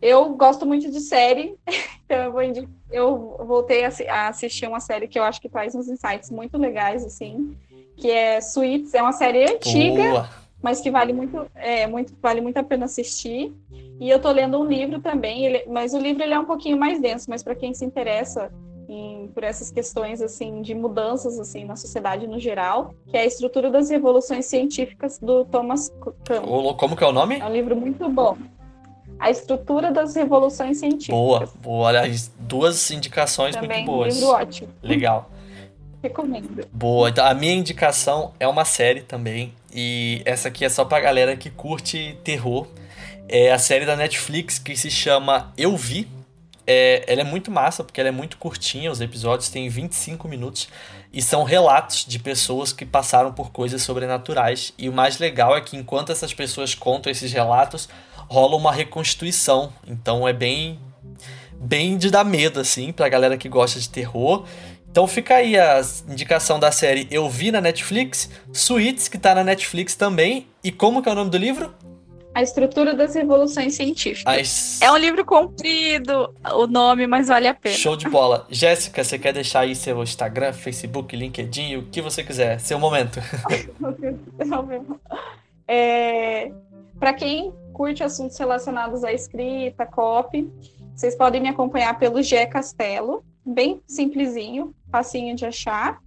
Eu 0.00 0.30
gosto 0.34 0.64
muito 0.64 0.90
de 0.90 1.00
série, 1.00 1.56
então 2.06 2.18
eu, 2.18 2.32
vou 2.32 2.68
eu 2.90 3.44
voltei 3.44 3.84
a 3.84 4.28
assistir 4.28 4.66
uma 4.66 4.80
série 4.80 5.08
que 5.08 5.18
eu 5.18 5.24
acho 5.24 5.40
que 5.40 5.48
traz 5.48 5.74
uns 5.74 5.88
insights 5.88 6.30
muito 6.30 6.56
legais, 6.56 7.04
assim, 7.04 7.56
que 7.96 8.10
é 8.10 8.40
Suits, 8.40 8.94
é 8.94 9.02
uma 9.02 9.12
série 9.12 9.42
antiga. 9.42 10.10
Boa 10.10 10.40
mas 10.62 10.80
que 10.80 10.90
vale 10.90 11.12
muito, 11.12 11.46
é, 11.54 11.86
muito, 11.86 12.14
vale 12.20 12.40
muito 12.40 12.58
a 12.58 12.62
pena 12.62 12.84
assistir. 12.84 13.52
E 13.98 14.08
eu 14.08 14.16
estou 14.16 14.32
lendo 14.32 14.58
um 14.58 14.64
livro 14.64 15.00
também, 15.00 15.44
ele, 15.44 15.64
mas 15.68 15.94
o 15.94 15.98
livro 15.98 16.22
ele 16.22 16.34
é 16.34 16.38
um 16.38 16.44
pouquinho 16.44 16.78
mais 16.78 17.00
denso, 17.00 17.26
mas 17.28 17.42
para 17.42 17.54
quem 17.54 17.74
se 17.74 17.84
interessa 17.84 18.50
em, 18.88 19.28
por 19.28 19.44
essas 19.44 19.70
questões 19.70 20.20
assim 20.20 20.62
de 20.62 20.74
mudanças 20.74 21.38
assim 21.38 21.64
na 21.64 21.76
sociedade 21.76 22.26
no 22.26 22.38
geral, 22.38 22.94
que 23.08 23.16
é 23.16 23.20
a 23.20 23.26
estrutura 23.26 23.70
das 23.70 23.88
revoluções 23.88 24.46
científicas 24.46 25.18
do 25.18 25.44
Thomas 25.44 25.90
Kuhn. 26.00 26.74
Como 26.74 26.96
que 26.96 27.04
é 27.04 27.06
o 27.06 27.12
nome? 27.12 27.38
É 27.38 27.44
um 27.44 27.52
livro 27.52 27.76
muito 27.76 28.08
bom. 28.08 28.36
A 29.18 29.30
estrutura 29.30 29.92
das 29.92 30.14
revoluções 30.14 30.78
científicas. 30.78 31.14
Boa, 31.14 31.48
boa. 31.62 31.88
Aliás, 31.90 32.32
duas 32.38 32.90
indicações 32.90 33.54
também, 33.54 33.84
muito 33.84 33.86
boas. 33.86 34.14
Um 34.14 34.18
livro 34.18 34.34
ótimo. 34.34 34.68
Legal. 34.82 35.30
Recomendo. 36.02 36.66
Boa. 36.72 37.10
Então, 37.10 37.26
a 37.26 37.34
minha 37.34 37.52
indicação 37.52 38.32
é 38.40 38.46
uma 38.46 38.64
série 38.64 39.02
também. 39.02 39.54
E 39.72 40.22
essa 40.24 40.48
aqui 40.48 40.64
é 40.64 40.68
só 40.68 40.84
pra 40.84 41.00
galera 41.00 41.36
que 41.36 41.50
curte 41.50 42.18
terror. 42.24 42.66
É 43.28 43.52
a 43.52 43.58
série 43.58 43.86
da 43.86 43.94
Netflix 43.94 44.58
que 44.58 44.76
se 44.76 44.90
chama 44.90 45.52
Eu 45.56 45.76
Vi. 45.76 46.08
É, 46.66 47.04
ela 47.06 47.22
é 47.22 47.24
muito 47.24 47.50
massa, 47.50 47.82
porque 47.82 48.00
ela 48.00 48.08
é 48.08 48.12
muito 48.12 48.36
curtinha, 48.36 48.92
os 48.92 49.00
episódios 49.00 49.48
têm 49.48 49.68
25 49.68 50.28
minutos 50.28 50.68
e 51.12 51.20
são 51.20 51.42
relatos 51.42 52.04
de 52.06 52.18
pessoas 52.18 52.72
que 52.72 52.86
passaram 52.86 53.32
por 53.32 53.50
coisas 53.50 53.82
sobrenaturais. 53.82 54.72
E 54.78 54.88
o 54.88 54.92
mais 54.92 55.18
legal 55.18 55.56
é 55.56 55.60
que 55.60 55.76
enquanto 55.76 56.12
essas 56.12 56.32
pessoas 56.32 56.74
contam 56.74 57.10
esses 57.10 57.32
relatos, 57.32 57.88
rola 58.28 58.56
uma 58.56 58.72
reconstituição. 58.72 59.72
Então 59.86 60.26
é 60.26 60.32
bem 60.32 60.78
bem 61.60 61.98
de 61.98 62.10
dar 62.10 62.24
medo 62.24 62.58
assim 62.58 62.90
pra 62.90 63.08
galera 63.08 63.36
que 63.36 63.48
gosta 63.48 63.78
de 63.78 63.88
terror. 63.88 64.46
Então 64.90 65.06
fica 65.06 65.36
aí 65.36 65.56
a 65.56 65.80
indicação 66.08 66.58
da 66.58 66.72
série 66.72 67.06
Eu 67.10 67.30
Vi 67.30 67.52
na 67.52 67.60
Netflix, 67.60 68.28
Suítes, 68.52 69.06
que 69.06 69.18
tá 69.18 69.34
na 69.34 69.44
Netflix 69.44 69.94
também. 69.94 70.48
E 70.64 70.72
como 70.72 71.00
que 71.00 71.08
é 71.08 71.12
o 71.12 71.14
nome 71.14 71.30
do 71.30 71.38
livro? 71.38 71.72
A 72.34 72.42
Estrutura 72.42 72.94
das 72.94 73.14
Revoluções 73.14 73.74
Científicas. 73.74 74.40
As... 74.40 74.82
É 74.82 74.90
um 74.90 74.96
livro 74.96 75.24
comprido, 75.24 76.34
o 76.54 76.66
nome, 76.66 77.06
mas 77.06 77.28
vale 77.28 77.46
a 77.46 77.54
pena. 77.54 77.76
Show 77.76 77.96
de 77.96 78.08
bola. 78.08 78.46
Jéssica, 78.50 79.02
você 79.02 79.18
quer 79.18 79.32
deixar 79.32 79.60
aí 79.60 79.76
seu 79.76 80.02
Instagram, 80.02 80.52
Facebook, 80.52 81.14
LinkedIn, 81.14 81.76
o 81.76 81.82
que 81.84 82.00
você 82.00 82.24
quiser. 82.24 82.58
Seu 82.60 82.78
momento. 82.78 83.18
é, 85.66 86.52
Para 86.98 87.14
quem 87.14 87.52
curte 87.72 88.02
assuntos 88.02 88.36
relacionados 88.36 89.04
à 89.04 89.12
escrita, 89.12 89.86
copy, 89.86 90.50
vocês 90.94 91.16
podem 91.16 91.40
me 91.40 91.48
acompanhar 91.48 91.98
pelo 91.98 92.22
Gé 92.22 92.46
Castelo 92.46 93.24
bem 93.44 93.82
simplesinho, 93.86 94.74
facinho 94.90 95.34
de 95.34 95.46
achar. 95.46 96.00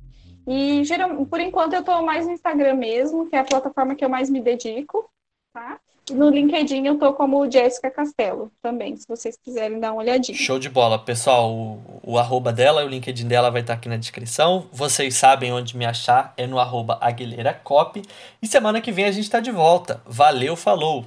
E 0.48 0.84
geral, 0.84 1.26
por 1.26 1.40
enquanto 1.40 1.74
eu 1.74 1.80
estou 1.80 2.04
mais 2.04 2.26
no 2.26 2.34
Instagram 2.34 2.76
mesmo, 2.76 3.30
que 3.30 3.36
é 3.36 3.40
a 3.40 3.44
plataforma 3.44 3.96
que 3.96 4.04
eu 4.04 4.10
mais 4.10 4.30
me 4.30 4.42
dedico, 4.42 5.10
tá? 5.54 5.80
E 6.10 6.14
no 6.14 6.30
LinkedIn 6.30 6.86
eu 6.86 6.96
estou 6.96 7.14
como 7.14 7.50
Jéssica 7.50 7.90
Castelo 7.90 8.52
também, 8.62 8.98
se 8.98 9.08
vocês 9.08 9.38
quiserem 9.42 9.80
dar 9.80 9.94
uma 9.94 10.02
olhadinha. 10.02 10.38
Show 10.38 10.60
de 10.60 10.70
bola, 10.70 11.00
pessoal. 11.00 11.50
O, 11.50 12.02
o 12.04 12.18
arroba 12.18 12.52
dela 12.52 12.84
e 12.84 12.86
o 12.86 12.90
LinkedIn 12.90 13.26
dela 13.26 13.50
vai 13.50 13.62
estar 13.62 13.76
aqui 13.76 13.88
na 13.88 13.96
descrição. 13.96 14.68
Vocês 14.70 15.16
sabem 15.16 15.54
onde 15.54 15.78
me 15.78 15.86
achar, 15.86 16.34
é 16.36 16.46
no 16.46 16.60
arroba 16.60 16.98
Aguilera 17.00 17.54
Cop. 17.54 18.02
E 18.42 18.48
semana 18.48 18.82
que 18.82 18.92
vem 18.92 19.06
a 19.06 19.12
gente 19.12 19.24
está 19.24 19.40
de 19.40 19.52
volta. 19.52 20.02
Valeu, 20.06 20.58
falou! 20.58 21.06